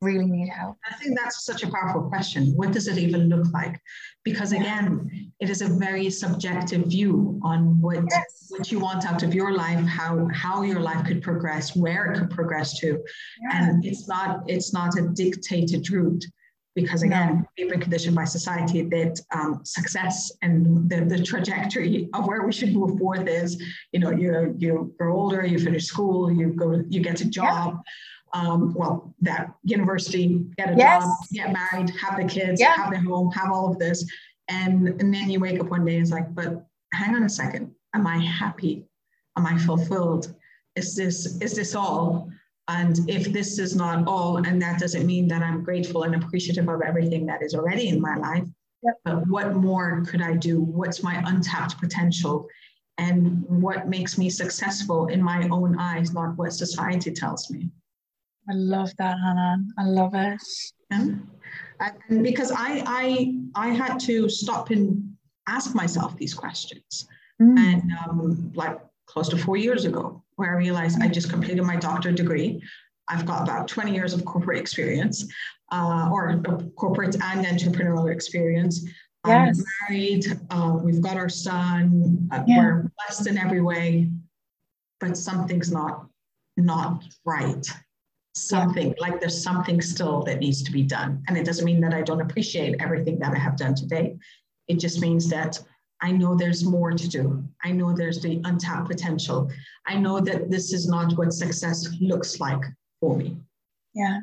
really 0.00 0.26
need 0.26 0.48
help? 0.48 0.76
I 0.90 0.94
think 0.96 1.18
that's 1.18 1.44
such 1.44 1.62
a 1.62 1.70
powerful 1.70 2.02
question. 2.02 2.52
What 2.54 2.72
does 2.72 2.86
it 2.86 2.98
even 2.98 3.28
look 3.28 3.50
like? 3.52 3.80
Because 4.24 4.52
again, 4.52 5.32
it 5.40 5.48
is 5.50 5.62
a 5.62 5.68
very 5.68 6.10
subjective 6.10 6.86
view 6.86 7.40
on 7.42 7.80
what 7.80 8.04
yes. 8.10 8.46
what 8.48 8.70
you 8.70 8.78
want 8.78 9.06
out 9.06 9.22
of 9.22 9.34
your 9.34 9.52
life, 9.54 9.84
how 9.86 10.28
how 10.32 10.62
your 10.62 10.80
life 10.80 11.04
could 11.06 11.22
progress, 11.22 11.74
where 11.74 12.12
it 12.12 12.18
could 12.18 12.30
progress 12.30 12.78
to, 12.80 12.88
yeah. 13.42 13.70
and 13.70 13.84
it's 13.84 14.08
not 14.08 14.42
it's 14.46 14.72
not 14.72 14.98
a 14.98 15.08
dictated 15.14 15.90
route. 15.90 16.24
Because 16.76 17.02
again, 17.02 17.44
we've 17.56 17.70
been 17.70 17.80
conditioned 17.80 18.14
by 18.14 18.24
society 18.24 18.82
that 18.82 19.18
um, 19.34 19.60
success 19.64 20.30
and 20.42 20.88
the, 20.88 21.00
the 21.06 21.20
trajectory 21.20 22.08
of 22.14 22.28
where 22.28 22.42
we 22.42 22.52
should 22.52 22.72
move 22.72 22.98
forward 22.98 23.28
is, 23.28 23.60
you 23.92 23.98
know, 23.98 24.10
you 24.10 24.54
you 24.58 24.94
grow 24.98 25.16
older, 25.16 25.44
you 25.44 25.58
finish 25.58 25.86
school, 25.86 26.30
you 26.30 26.52
go, 26.52 26.84
you 26.88 27.00
get 27.00 27.20
a 27.22 27.24
job. 27.24 27.74
Yeah 27.74 27.92
um, 28.36 28.74
well, 28.74 29.14
that 29.22 29.54
university, 29.62 30.44
get 30.56 30.74
a 30.74 30.76
yes. 30.76 31.02
job, 31.02 31.10
get 31.32 31.52
married, 31.52 31.90
have 31.90 32.16
the 32.18 32.24
kids, 32.24 32.60
yeah. 32.60 32.74
have 32.76 32.90
the 32.90 33.00
home, 33.00 33.30
have 33.32 33.50
all 33.50 33.70
of 33.70 33.78
this. 33.78 34.04
And, 34.48 34.88
and 35.00 35.12
then 35.12 35.30
you 35.30 35.40
wake 35.40 35.58
up 35.60 35.68
one 35.68 35.84
day 35.84 35.94
and 35.94 36.02
it's 36.02 36.10
like, 36.10 36.34
but 36.34 36.66
hang 36.92 37.14
on 37.14 37.22
a 37.22 37.28
second. 37.28 37.72
Am 37.94 38.06
I 38.06 38.18
happy? 38.18 38.86
Am 39.38 39.46
I 39.46 39.56
fulfilled? 39.58 40.34
Is 40.74 40.94
this, 40.94 41.40
is 41.40 41.54
this 41.54 41.74
all? 41.74 42.30
And 42.68 42.98
if 43.08 43.32
this 43.32 43.58
is 43.58 43.76
not 43.76 44.08
all, 44.08 44.38
and 44.38 44.60
that 44.60 44.80
doesn't 44.80 45.06
mean 45.06 45.28
that 45.28 45.42
I'm 45.42 45.62
grateful 45.62 46.02
and 46.02 46.16
appreciative 46.16 46.68
of 46.68 46.82
everything 46.82 47.24
that 47.26 47.42
is 47.42 47.54
already 47.54 47.88
in 47.88 48.00
my 48.00 48.16
life, 48.16 48.44
yep. 48.82 48.94
but 49.04 49.26
what 49.28 49.54
more 49.54 50.04
could 50.04 50.20
I 50.20 50.34
do? 50.34 50.60
What's 50.60 51.02
my 51.02 51.22
untapped 51.26 51.78
potential? 51.78 52.48
And 52.98 53.44
what 53.48 53.88
makes 53.88 54.18
me 54.18 54.30
successful 54.30 55.06
in 55.06 55.22
my 55.22 55.48
own 55.48 55.78
eyes, 55.78 56.12
not 56.12 56.36
what 56.36 56.52
society 56.52 57.12
tells 57.12 57.50
me. 57.50 57.70
I 58.48 58.54
love 58.54 58.90
that, 58.98 59.16
Hannah. 59.22 59.58
I 59.78 59.84
love 59.84 60.14
it. 60.14 60.40
Yeah. 60.90 61.08
And 62.08 62.22
because 62.24 62.50
I, 62.50 62.82
I, 62.86 63.34
I 63.54 63.68
had 63.68 63.98
to 64.00 64.28
stop 64.28 64.70
and 64.70 65.16
ask 65.46 65.74
myself 65.74 66.16
these 66.16 66.34
questions. 66.34 67.06
Mm. 67.40 67.58
And 67.58 67.92
um, 68.08 68.52
like 68.54 68.78
close 69.06 69.28
to 69.28 69.36
four 69.36 69.56
years 69.56 69.84
ago, 69.84 70.22
where 70.36 70.50
I 70.50 70.56
realized 70.56 71.02
I 71.02 71.08
just 71.08 71.30
completed 71.30 71.62
my 71.64 71.76
doctorate 71.76 72.16
degree. 72.16 72.62
I've 73.08 73.26
got 73.26 73.42
about 73.42 73.68
20 73.68 73.94
years 73.94 74.12
of 74.12 74.24
corporate 74.24 74.58
experience, 74.58 75.26
uh, 75.72 76.08
or 76.12 76.40
corporate 76.76 77.16
and 77.22 77.46
entrepreneurial 77.46 78.12
experience. 78.12 78.84
Yes. 79.26 79.58
I'm 79.58 79.64
married. 79.90 80.26
Uh, 80.50 80.78
we've 80.82 81.00
got 81.00 81.16
our 81.16 81.28
son. 81.28 82.28
Uh, 82.30 82.44
yeah. 82.46 82.58
We're 82.58 82.90
blessed 82.98 83.26
in 83.26 83.38
every 83.38 83.60
way, 83.60 84.10
but 85.00 85.16
something's 85.16 85.72
not 85.72 86.06
not 86.56 87.04
right 87.24 87.66
something 88.34 88.88
yeah. 88.88 88.94
like 88.98 89.18
there's 89.18 89.42
something 89.42 89.80
still 89.80 90.22
that 90.22 90.40
needs 90.40 90.62
to 90.62 90.70
be 90.70 90.82
done 90.82 91.22
and 91.26 91.38
it 91.38 91.44
doesn't 91.44 91.64
mean 91.64 91.80
that 91.80 91.94
i 91.94 92.02
don't 92.02 92.20
appreciate 92.20 92.76
everything 92.80 93.18
that 93.18 93.32
i 93.32 93.38
have 93.38 93.56
done 93.56 93.74
today 93.74 94.14
it 94.68 94.78
just 94.78 95.00
means 95.00 95.28
that 95.28 95.58
i 96.02 96.10
know 96.12 96.34
there's 96.34 96.64
more 96.64 96.92
to 96.92 97.08
do. 97.08 97.44
I 97.64 97.72
know 97.72 97.94
there's 97.94 98.20
the 98.20 98.40
untapped 98.44 98.88
potential. 98.88 99.50
I 99.86 99.96
know 99.96 100.20
that 100.20 100.50
this 100.50 100.72
is 100.72 100.88
not 100.88 101.16
what 101.16 101.32
success 101.32 101.88
looks 102.00 102.40
like 102.40 102.62
for 103.00 103.16
me. 103.16 103.36
Yeah. 103.94 104.20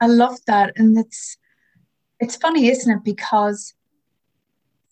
I 0.00 0.06
love 0.06 0.36
that. 0.46 0.72
And 0.76 0.96
it's 0.98 1.36
it's 2.20 2.36
funny 2.36 2.68
isn't 2.68 2.96
it? 2.96 3.04
Because 3.04 3.74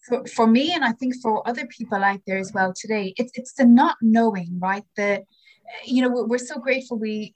for, 0.07 0.27
for 0.27 0.47
me 0.47 0.73
and 0.73 0.83
i 0.85 0.93
think 0.93 1.15
for 1.21 1.47
other 1.47 1.67
people 1.67 2.03
out 2.03 2.21
there 2.27 2.39
as 2.39 2.51
well 2.55 2.73
today 2.73 3.13
it's 3.19 3.31
it's 3.35 3.53
the 3.53 3.67
not 3.67 3.97
knowing 4.01 4.59
right? 4.59 4.85
The 4.97 5.23
you 5.85 6.03
know, 6.03 6.25
we're 6.27 6.39
so 6.39 6.59
grateful. 6.59 6.99
We, 6.99 7.35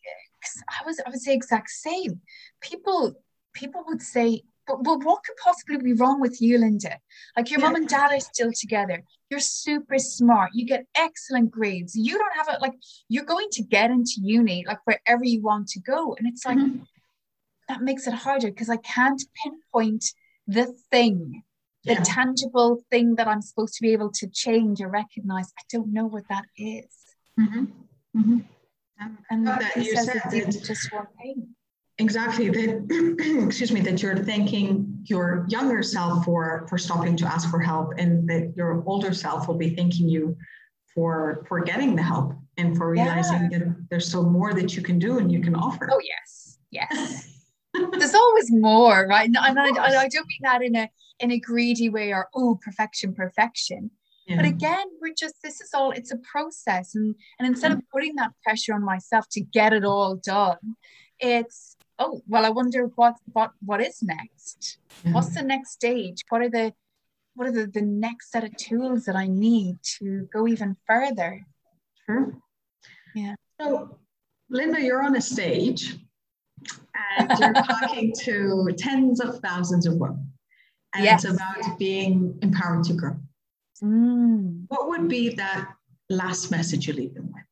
I 0.69 0.85
was, 0.85 1.01
I 1.05 1.11
would 1.11 1.21
say 1.21 1.35
exact 1.35 1.71
same. 1.71 2.21
People, 2.61 3.15
people 3.53 3.85
would 3.87 4.03
say, 4.03 4.43
but, 4.67 4.83
but 4.83 5.05
what 5.05 5.25
could 5.25 5.37
possibly 5.43 5.79
be 5.79 5.93
wrong 5.95 6.21
with 6.21 6.41
you, 6.41 6.59
Linda? 6.59 6.99
Like 7.37 7.51
your 7.51 7.61
yeah. 7.61 7.67
mom 7.67 7.77
and 7.77 7.89
dad 7.89 8.13
are 8.13 8.21
still 8.21 8.53
together. 8.59 9.03
You're 9.31 9.41
super 9.41 9.99
smart. 9.99 10.51
You 10.55 10.67
get 10.67 10.87
excellent 10.95 11.51
grades. 11.51 11.97
You 11.97 12.19
don't 12.19 12.37
have 12.37 12.49
it 12.55 12.61
like 12.61 12.75
you're 13.09 13.25
going 13.25 13.49
to 13.53 13.63
get 13.63 13.91
into 13.91 14.15
uni, 14.21 14.65
like 14.67 14.79
wherever 14.85 15.25
you 15.25 15.43
want 15.43 15.69
to 15.69 15.81
go. 15.81 16.15
And 16.19 16.29
it's 16.29 16.45
like 16.45 16.59
mm-hmm. 16.59 16.83
that 17.69 17.83
makes 17.83 18.07
it 18.07 18.15
harder 18.15 18.49
because 18.49 18.71
I 18.71 18.77
can't 18.77 19.23
pinpoint 19.43 20.05
the 20.47 20.73
thing, 20.91 21.43
the 21.85 21.95
yeah. 21.95 22.03
tangible 22.05 22.85
thing 22.91 23.17
that 23.17 23.29
I'm 23.29 23.43
supposed 23.43 23.75
to 23.75 23.83
be 23.83 23.93
able 23.93 24.11
to 24.13 24.29
change 24.29 24.81
or 24.81 24.89
recognize. 24.89 25.53
I 25.59 25.63
don't 25.71 25.93
know 25.93 26.07
what 26.07 26.29
that 26.29 26.45
is. 26.57 26.87
Mm-hmm. 27.39 27.65
Mm-hmm. 28.19 28.39
And 29.31 29.47
that 29.49 29.77
you 29.77 29.97
said 29.97 30.23
that 30.31 30.63
just 30.65 30.93
one 30.93 31.07
thing. 31.21 31.49
Exactly. 31.99 32.49
That 32.49 33.45
excuse 33.47 33.71
me, 33.71 33.81
that 33.83 34.03
you're 34.03 34.17
thanking 34.17 35.05
your 35.05 35.47
younger 35.49 35.83
self 35.83 36.25
for 36.25 36.67
for 36.69 36.79
stopping 36.79 37.17
to 37.19 37.27
ask 37.27 37.51
for 37.51 37.61
help, 37.61 37.93
and 37.99 38.29
that 38.29 38.53
your 38.57 38.83
older 38.87 39.13
self 39.13 39.47
will 39.47 39.59
be 39.59 39.75
thanking 39.75 40.09
you 40.09 40.37
for 40.95 41.45
for 41.49 41.61
getting 41.61 41.95
the 41.95 42.03
help 42.03 42.35
and 42.57 42.77
for 42.77 42.91
realizing 42.91 43.49
yeah. 43.51 43.59
that 43.59 43.87
there's 43.91 44.09
still 44.09 44.29
more 44.29 44.55
that 44.55 44.77
you 44.77 44.83
can 44.83 44.99
do 44.99 45.19
and 45.19 45.31
you 45.31 45.41
can 45.41 45.55
offer. 45.55 45.89
Oh 45.93 46.01
yes, 46.03 46.59
yes. 46.71 47.29
there's 47.93 48.15
always 48.15 48.51
more, 48.51 49.07
right? 49.07 49.27
And 49.27 49.39
I, 49.39 49.49
I, 49.49 49.97
I 50.03 50.09
don't 50.09 50.27
mean 50.27 50.43
that 50.43 50.63
in 50.63 50.77
a 50.77 50.89
in 51.21 51.31
a 51.31 51.39
greedy 51.39 51.89
way 51.89 52.13
or 52.13 52.29
oh 52.35 52.59
perfection, 52.63 53.15
perfection. 53.15 53.91
Yeah. 54.27 54.37
But 54.37 54.45
again, 54.45 54.87
we're 55.01 55.15
just 55.19 55.37
this 55.43 55.61
is 55.61 55.71
all 55.75 55.91
it's 55.91 56.13
a 56.13 56.19
process. 56.19 56.95
And 56.95 57.15
and 57.39 57.47
instead 57.47 57.73
of 57.73 57.79
mm. 57.79 57.87
putting 57.93 58.15
that 58.17 58.33
pressure 58.43 58.75
on 58.75 58.85
myself 58.85 59.27
to 59.33 59.41
get 59.41 59.73
it 59.73 59.85
all 59.85 60.17
done, 60.17 60.77
it's 61.19 61.72
oh 62.03 62.23
well, 62.29 62.45
I 62.45 62.51
wonder 62.51 62.91
what 62.97 63.17
what 63.33 63.53
what 63.65 63.81
is 63.81 64.03
next? 64.03 64.79
Yeah. 65.05 65.13
What's 65.13 65.35
the 65.35 65.43
next 65.43 65.73
stage? 65.73 66.25
What 66.29 66.43
are 66.43 66.51
the 66.51 66.73
what 67.35 67.49
are 67.49 67.53
the, 67.53 67.67
the 67.67 67.83
next 67.83 68.31
set 68.31 68.45
of 68.45 68.55
tools 68.57 69.05
that 69.07 69.17
I 69.17 69.27
need 69.27 69.77
to 69.99 70.29
go 70.33 70.47
even 70.47 70.77
further? 70.87 71.47
Sure. 72.07 72.35
Yeah. 73.15 73.35
So 73.61 73.99
Linda, 74.51 74.81
you're 74.81 75.03
on 75.03 75.17
a 75.17 75.21
stage 75.21 75.97
and 77.19 77.39
you're 77.39 77.53
talking 77.73 78.13
to 78.25 78.69
tens 78.77 79.21
of 79.21 79.41
thousands 79.41 79.87
of 79.87 79.95
women. 79.95 80.33
And 80.95 81.05
yes. 81.05 81.25
it's 81.25 81.35
about 81.35 81.79
being 81.79 82.39
empowered 82.43 82.85
to 82.85 82.93
grow. 82.93 83.17
Mm. 83.83 84.65
What 84.69 84.89
would 84.89 85.09
be 85.09 85.31
that 85.37 85.73
last 86.11 86.51
message 86.51 86.87
you 86.87 86.93
leave 86.93 87.15
them 87.15 87.33
with? 87.33 87.43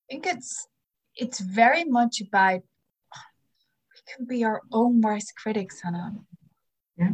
I 0.00 0.12
think 0.12 0.26
it's 0.26 0.68
it's 1.16 1.40
very 1.40 1.84
much 1.84 2.20
about 2.20 2.60
we 2.60 4.14
can 4.16 4.26
be 4.26 4.44
our 4.44 4.62
own 4.72 5.00
worst 5.00 5.32
critics, 5.36 5.80
Hannah. 5.82 6.14
Yeah. 6.96 7.10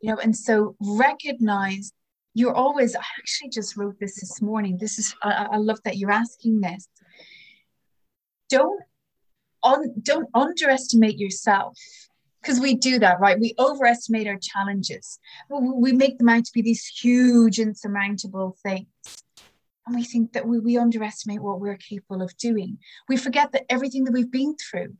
You 0.00 0.10
know, 0.10 0.16
and 0.18 0.36
so 0.36 0.76
recognize 0.80 1.92
you're 2.34 2.54
always. 2.54 2.94
I 2.94 3.02
actually 3.18 3.50
just 3.50 3.76
wrote 3.76 3.98
this 4.00 4.20
this 4.20 4.40
morning. 4.40 4.78
This 4.80 4.98
is 4.98 5.14
I, 5.22 5.48
I 5.52 5.56
love 5.56 5.80
that 5.84 5.96
you're 5.96 6.12
asking 6.12 6.60
this. 6.60 6.88
Don't 8.48 8.80
on 9.62 9.94
don't 10.02 10.28
underestimate 10.34 11.18
yourself 11.18 11.76
because 12.40 12.60
we 12.60 12.74
do 12.74 12.98
that, 13.00 13.20
right? 13.20 13.38
We 13.38 13.54
overestimate 13.58 14.26
our 14.26 14.38
challenges. 14.40 15.18
We 15.50 15.92
make 15.92 16.18
them 16.18 16.28
out 16.28 16.44
to 16.44 16.52
be 16.54 16.62
these 16.62 16.86
huge, 16.86 17.58
insurmountable 17.58 18.56
things. 18.62 18.86
And 19.90 19.98
we 19.98 20.04
think 20.04 20.34
that 20.34 20.46
we, 20.46 20.60
we 20.60 20.78
underestimate 20.78 21.42
what 21.42 21.58
we're 21.58 21.76
capable 21.76 22.22
of 22.22 22.36
doing. 22.36 22.78
We 23.08 23.16
forget 23.16 23.50
that 23.50 23.64
everything 23.68 24.04
that 24.04 24.12
we've 24.12 24.30
been 24.30 24.54
through, 24.54 24.94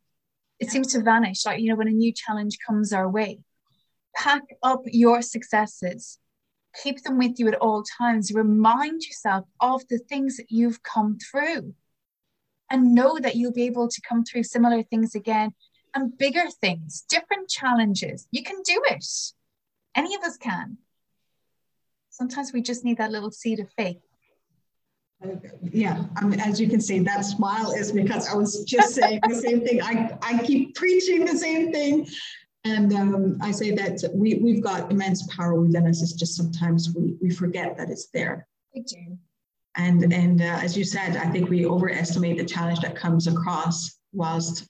it 0.59 0.69
seems 0.69 0.91
to 0.91 1.01
vanish. 1.01 1.45
Like, 1.45 1.61
you 1.61 1.69
know, 1.69 1.77
when 1.77 1.87
a 1.87 1.91
new 1.91 2.11
challenge 2.11 2.57
comes 2.67 2.91
our 2.91 3.09
way, 3.09 3.39
pack 4.13 4.41
up 4.61 4.81
your 4.83 5.21
successes, 5.21 6.19
keep 6.83 7.01
them 7.03 7.17
with 7.17 7.39
you 7.39 7.47
at 7.47 7.55
all 7.55 7.85
times. 7.97 8.33
Remind 8.33 9.03
yourself 9.03 9.45
of 9.61 9.87
the 9.87 9.97
things 9.97 10.35
that 10.35 10.47
you've 10.51 10.83
come 10.83 11.17
through 11.17 11.73
and 12.69 12.93
know 12.93 13.17
that 13.17 13.37
you'll 13.37 13.53
be 13.53 13.67
able 13.67 13.87
to 13.87 14.01
come 14.01 14.25
through 14.25 14.43
similar 14.43 14.83
things 14.83 15.15
again 15.15 15.53
and 15.95 16.17
bigger 16.17 16.49
things, 16.59 17.05
different 17.07 17.47
challenges. 17.47 18.27
You 18.31 18.43
can 18.43 18.61
do 18.65 18.81
it. 18.89 19.05
Any 19.95 20.15
of 20.15 20.21
us 20.23 20.35
can. 20.35 20.79
Sometimes 22.09 22.51
we 22.51 22.61
just 22.61 22.83
need 22.83 22.97
that 22.97 23.11
little 23.11 23.31
seed 23.31 23.61
of 23.61 23.71
faith. 23.77 24.01
Yeah, 25.61 26.05
I 26.15 26.25
mean, 26.25 26.39
as 26.39 26.59
you 26.59 26.67
can 26.67 26.81
see, 26.81 26.99
that 26.99 27.21
smile 27.21 27.71
is 27.71 27.91
because 27.91 28.27
I 28.27 28.35
was 28.35 28.63
just 28.63 28.95
saying 28.95 29.19
the 29.27 29.35
same 29.35 29.61
thing. 29.61 29.81
I, 29.81 30.17
I 30.21 30.39
keep 30.39 30.75
preaching 30.75 31.25
the 31.25 31.37
same 31.37 31.71
thing. 31.71 32.07
And 32.63 32.93
um, 32.93 33.37
I 33.41 33.51
say 33.51 33.71
that 33.71 34.11
we, 34.13 34.35
we've 34.35 34.63
got 34.63 34.91
immense 34.91 35.27
power 35.35 35.59
within 35.59 35.87
us. 35.87 36.01
It's 36.01 36.13
just 36.13 36.35
sometimes 36.35 36.93
we, 36.95 37.15
we 37.21 37.29
forget 37.29 37.77
that 37.77 37.89
it's 37.89 38.09
there. 38.13 38.47
We 38.75 38.81
do. 38.81 39.17
And, 39.77 40.11
and 40.11 40.41
uh, 40.41 40.59
as 40.61 40.77
you 40.77 40.83
said, 40.83 41.17
I 41.17 41.29
think 41.31 41.49
we 41.49 41.65
overestimate 41.65 42.37
the 42.37 42.45
challenge 42.45 42.79
that 42.81 42.95
comes 42.95 43.27
across 43.27 43.99
whilst 44.13 44.67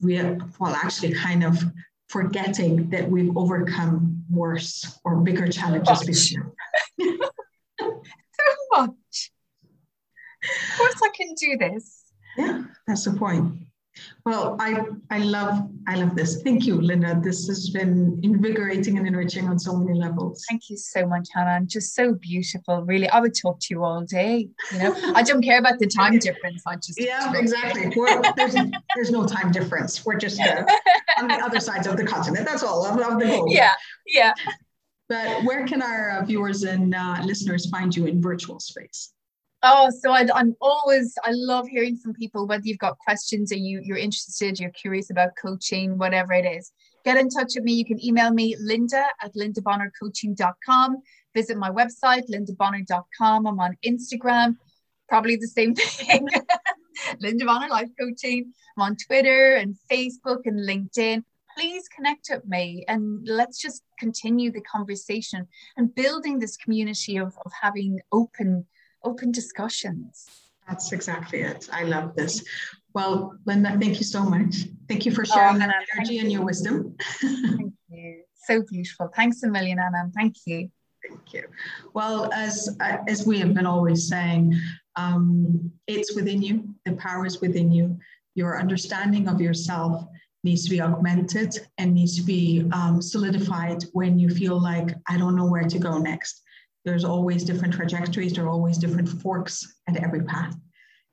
we 0.00 0.18
are, 0.18 0.38
well, 0.58 0.74
actually 0.74 1.12
kind 1.12 1.44
of 1.44 1.62
forgetting 2.08 2.88
that 2.90 3.08
we've 3.08 3.36
overcome 3.36 4.24
worse 4.30 4.98
or 5.04 5.16
bigger 5.16 5.46
challenges 5.48 6.04
before. 6.04 6.54
so 7.80 8.00
much. 8.72 9.30
Of 10.72 10.78
course, 10.78 11.00
I 11.02 11.08
can 11.14 11.34
do 11.34 11.56
this. 11.58 12.04
Yeah, 12.36 12.64
that's 12.86 13.04
the 13.04 13.12
point. 13.12 13.52
Well, 14.24 14.56
I, 14.60 14.84
I 15.10 15.18
love 15.18 15.68
I 15.86 15.96
love 15.96 16.14
this. 16.14 16.42
Thank 16.42 16.66
you, 16.66 16.80
Linda. 16.80 17.18
This 17.22 17.46
has 17.48 17.70
been 17.70 18.20
invigorating 18.22 18.98
and 18.98 19.06
enriching 19.06 19.48
on 19.48 19.58
so 19.58 19.76
many 19.76 19.98
levels. 19.98 20.44
Thank 20.48 20.68
you 20.68 20.76
so 20.76 21.06
much, 21.06 21.28
Hannah. 21.34 21.56
And 21.56 21.68
just 21.68 21.94
so 21.94 22.14
beautiful. 22.14 22.84
Really, 22.84 23.08
I 23.08 23.20
would 23.20 23.34
talk 23.34 23.58
to 23.60 23.66
you 23.70 23.84
all 23.84 24.02
day. 24.02 24.48
You 24.72 24.78
know, 24.78 24.94
I 25.14 25.22
don't 25.22 25.42
care 25.42 25.58
about 25.58 25.78
the 25.78 25.86
time 25.86 26.18
difference. 26.20 26.62
I 26.66 26.76
just 26.76 27.00
yeah, 27.00 27.32
exactly. 27.34 27.92
there's, 28.36 28.54
there's 28.94 29.10
no 29.10 29.26
time 29.26 29.50
difference. 29.50 30.04
We're 30.04 30.18
just 30.18 30.40
uh, 30.40 30.64
on 31.18 31.28
the 31.28 31.34
other 31.34 31.60
sides 31.60 31.86
of 31.86 31.96
the 31.96 32.04
continent. 32.04 32.46
That's 32.46 32.62
all 32.62 32.84
of, 32.84 33.00
of 33.00 33.18
the 33.18 33.26
goal. 33.26 33.46
Yeah, 33.58 33.72
yeah. 34.06 34.34
But 35.08 35.42
where 35.44 35.66
can 35.66 35.80
our 35.80 36.18
uh, 36.18 36.24
viewers 36.24 36.64
and 36.64 36.94
uh, 36.94 37.22
listeners 37.24 37.68
find 37.70 37.96
you 37.96 38.06
in 38.06 38.20
virtual 38.20 38.60
space? 38.60 39.14
Oh, 39.62 39.90
so 39.90 40.12
I, 40.12 40.26
am 40.38 40.54
always 40.60 41.14
I 41.24 41.30
love 41.32 41.66
hearing 41.66 41.96
from 41.96 42.14
people 42.14 42.46
whether 42.46 42.62
you've 42.64 42.78
got 42.78 42.96
questions 42.98 43.50
or 43.50 43.56
you 43.56 43.80
you're 43.82 43.96
interested, 43.96 44.60
you're 44.60 44.70
curious 44.70 45.10
about 45.10 45.30
coaching, 45.40 45.98
whatever 45.98 46.32
it 46.32 46.44
is. 46.44 46.70
Get 47.04 47.16
in 47.16 47.28
touch 47.28 47.52
with 47.56 47.64
me. 47.64 47.72
You 47.72 47.84
can 47.84 48.04
email 48.04 48.32
me 48.32 48.54
Linda 48.60 49.04
at 49.20 49.34
lindabonnarcoaching.com. 49.34 50.98
Visit 51.34 51.56
my 51.56 51.70
website 51.70 52.22
lindabonnar.com. 52.32 53.46
I'm 53.46 53.58
on 53.58 53.76
Instagram, 53.84 54.56
probably 55.08 55.36
the 55.36 55.48
same 55.48 55.74
thing. 55.76 56.28
Linda 57.20 57.44
Bonnar 57.44 57.68
Life 57.68 57.90
Coaching. 57.98 58.52
I'm 58.76 58.82
on 58.82 58.96
Twitter 58.96 59.54
and 59.54 59.76
Facebook 59.90 60.42
and 60.44 60.68
LinkedIn. 60.68 61.24
Please 61.56 61.88
connect 61.88 62.28
with 62.30 62.46
me 62.46 62.84
and 62.86 63.26
let's 63.26 63.60
just 63.60 63.82
continue 63.98 64.52
the 64.52 64.60
conversation 64.60 65.48
and 65.76 65.92
building 65.92 66.38
this 66.38 66.56
community 66.56 67.16
of, 67.16 67.36
of 67.44 67.52
having 67.60 67.98
open 68.12 68.64
open 69.04 69.32
discussions. 69.32 70.26
That's 70.68 70.92
exactly 70.92 71.40
it. 71.40 71.68
I 71.72 71.84
love 71.84 72.14
this. 72.14 72.44
Well, 72.94 73.34
Linda, 73.46 73.78
thank 73.80 73.98
you 73.98 74.04
so 74.04 74.22
much. 74.22 74.66
Thank 74.88 75.06
you 75.06 75.12
for 75.12 75.24
sharing 75.24 75.56
oh, 75.56 75.58
that 75.60 75.74
energy 75.94 76.18
and 76.18 76.30
your 76.30 76.44
wisdom. 76.44 76.96
thank 77.20 77.74
you. 77.88 78.22
So 78.46 78.62
beautiful. 78.62 79.08
Thanks 79.14 79.42
a 79.42 79.48
million, 79.48 79.78
Anna. 79.78 80.10
Thank 80.14 80.36
you. 80.46 80.70
Thank 81.06 81.32
you. 81.32 81.44
Well, 81.94 82.30
as 82.32 82.76
as 82.80 83.26
we 83.26 83.38
have 83.38 83.54
been 83.54 83.66
always 83.66 84.08
saying, 84.08 84.58
um, 84.96 85.70
it's 85.86 86.14
within 86.14 86.42
you. 86.42 86.74
The 86.84 86.92
power 86.94 87.24
is 87.24 87.40
within 87.40 87.70
you. 87.70 87.98
Your 88.34 88.58
understanding 88.58 89.28
of 89.28 89.40
yourself 89.40 90.04
needs 90.44 90.64
to 90.64 90.70
be 90.70 90.80
augmented 90.80 91.58
and 91.78 91.94
needs 91.94 92.16
to 92.16 92.22
be 92.22 92.68
um, 92.72 93.00
solidified 93.00 93.84
when 93.92 94.18
you 94.18 94.28
feel 94.28 94.60
like 94.60 94.94
I 95.08 95.18
don't 95.18 95.36
know 95.36 95.46
where 95.46 95.64
to 95.64 95.78
go 95.78 95.98
next 95.98 96.42
there's 96.84 97.04
always 97.04 97.44
different 97.44 97.74
trajectories, 97.74 98.32
there 98.32 98.46
are 98.46 98.50
always 98.50 98.78
different 98.78 99.08
forks 99.08 99.80
at 99.88 99.96
every 99.96 100.22
path. 100.22 100.56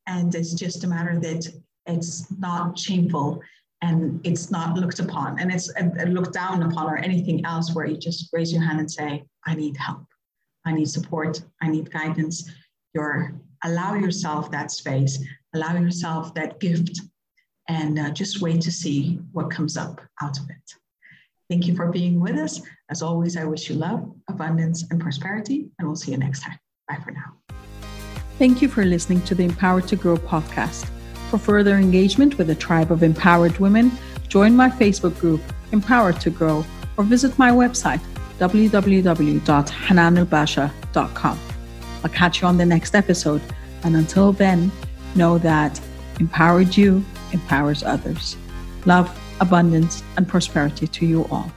And 0.08 0.34
it's 0.36 0.54
just 0.54 0.84
a 0.84 0.88
matter 0.88 1.20
that 1.20 1.48
it's 1.86 2.32
not 2.40 2.78
shameful 2.78 3.42
and 3.82 4.26
it's 4.26 4.52
not 4.52 4.78
looked 4.78 5.00
upon 5.00 5.40
and 5.40 5.52
it's 5.52 5.72
looked 6.08 6.34
down 6.34 6.64
upon 6.64 6.88
or 6.88 6.98
anything 6.98 7.46
else 7.46 7.74
where 7.76 7.86
you 7.86 7.98
just 7.98 8.30
raise 8.34 8.52
your 8.52 8.62
hand 8.62 8.80
and 8.80 8.92
say, 8.92 9.24
I 9.46 9.56
need 9.56 9.78
help, 9.78 10.06
I 10.66 10.72
need 10.72 10.90
support, 10.90 11.42
I 11.62 11.68
need 11.68 11.92
guidance. 11.92 12.50
You're 12.94 13.36
allow 13.64 13.96
yourself 13.96 14.52
that 14.52 14.72
space, 14.72 15.24
allow 15.54 15.76
yourself 15.76 16.34
that 16.36 16.60
gift, 16.60 17.02
and 17.68 17.98
uh, 17.98 18.12
just 18.12 18.42
wait 18.42 18.62
to 18.62 18.72
see 18.72 19.20
what 19.32 19.50
comes 19.50 19.76
up 19.76 20.02
out 20.22 20.38
of 20.38 20.50
it. 20.50 20.74
Thank 21.50 21.68
you 21.68 21.76
for 21.76 21.92
being 21.92 22.20
with 22.20 22.38
us. 22.38 22.62
As 22.90 23.02
always, 23.02 23.38
I 23.38 23.46
wish 23.46 23.70
you 23.70 23.76
love, 23.76 24.12
abundance, 24.30 24.84
and 24.90 25.00
prosperity, 25.00 25.70
and 25.78 25.88
we'll 25.88 25.96
see 25.96 26.12
you 26.12 26.18
next 26.18 26.42
time. 26.42 26.58
Bye 26.88 26.98
for 27.04 27.12
now. 27.12 27.56
Thank 28.38 28.62
you 28.62 28.68
for 28.68 28.84
listening 28.84 29.22
to 29.22 29.36
the 29.36 29.46
Empowered 29.46 29.88
to 29.88 29.96
Grow 29.96 30.18
podcast. 30.18 30.90
For 31.30 31.38
further 31.38 31.78
engagement 31.78 32.38
with 32.38 32.50
a 32.50 32.56
tribe 32.56 32.92
of 32.92 33.04
empowered 33.04 33.58
women, 33.60 33.92
join 34.28 34.56
my 34.56 34.70
Facebook 34.70 35.18
group, 35.20 35.42
Empowered 35.72 36.20
to 36.22 36.30
Grow, 36.30 36.66
or 36.98 37.04
visit 37.04 37.38
my 37.40 37.52
website, 37.52 38.02
www.hananelbasha.com. 38.40 41.40
I'll 42.04 42.10
catch 42.10 42.42
you 42.42 42.48
on 42.48 42.58
the 42.58 42.66
next 42.66 42.96
episode, 42.96 43.42
and 43.84 43.96
until 43.96 44.32
then, 44.32 44.72
know 45.16 45.38
that 45.40 45.80
empowered 46.20 46.76
you 46.76 47.06
empowers 47.32 47.84
others. 47.84 48.36
Love, 48.86 49.10
abundance, 49.40 50.04
and 50.18 50.28
prosperity 50.28 50.88
to 50.88 51.06
you 51.06 51.26
all. 51.26 51.52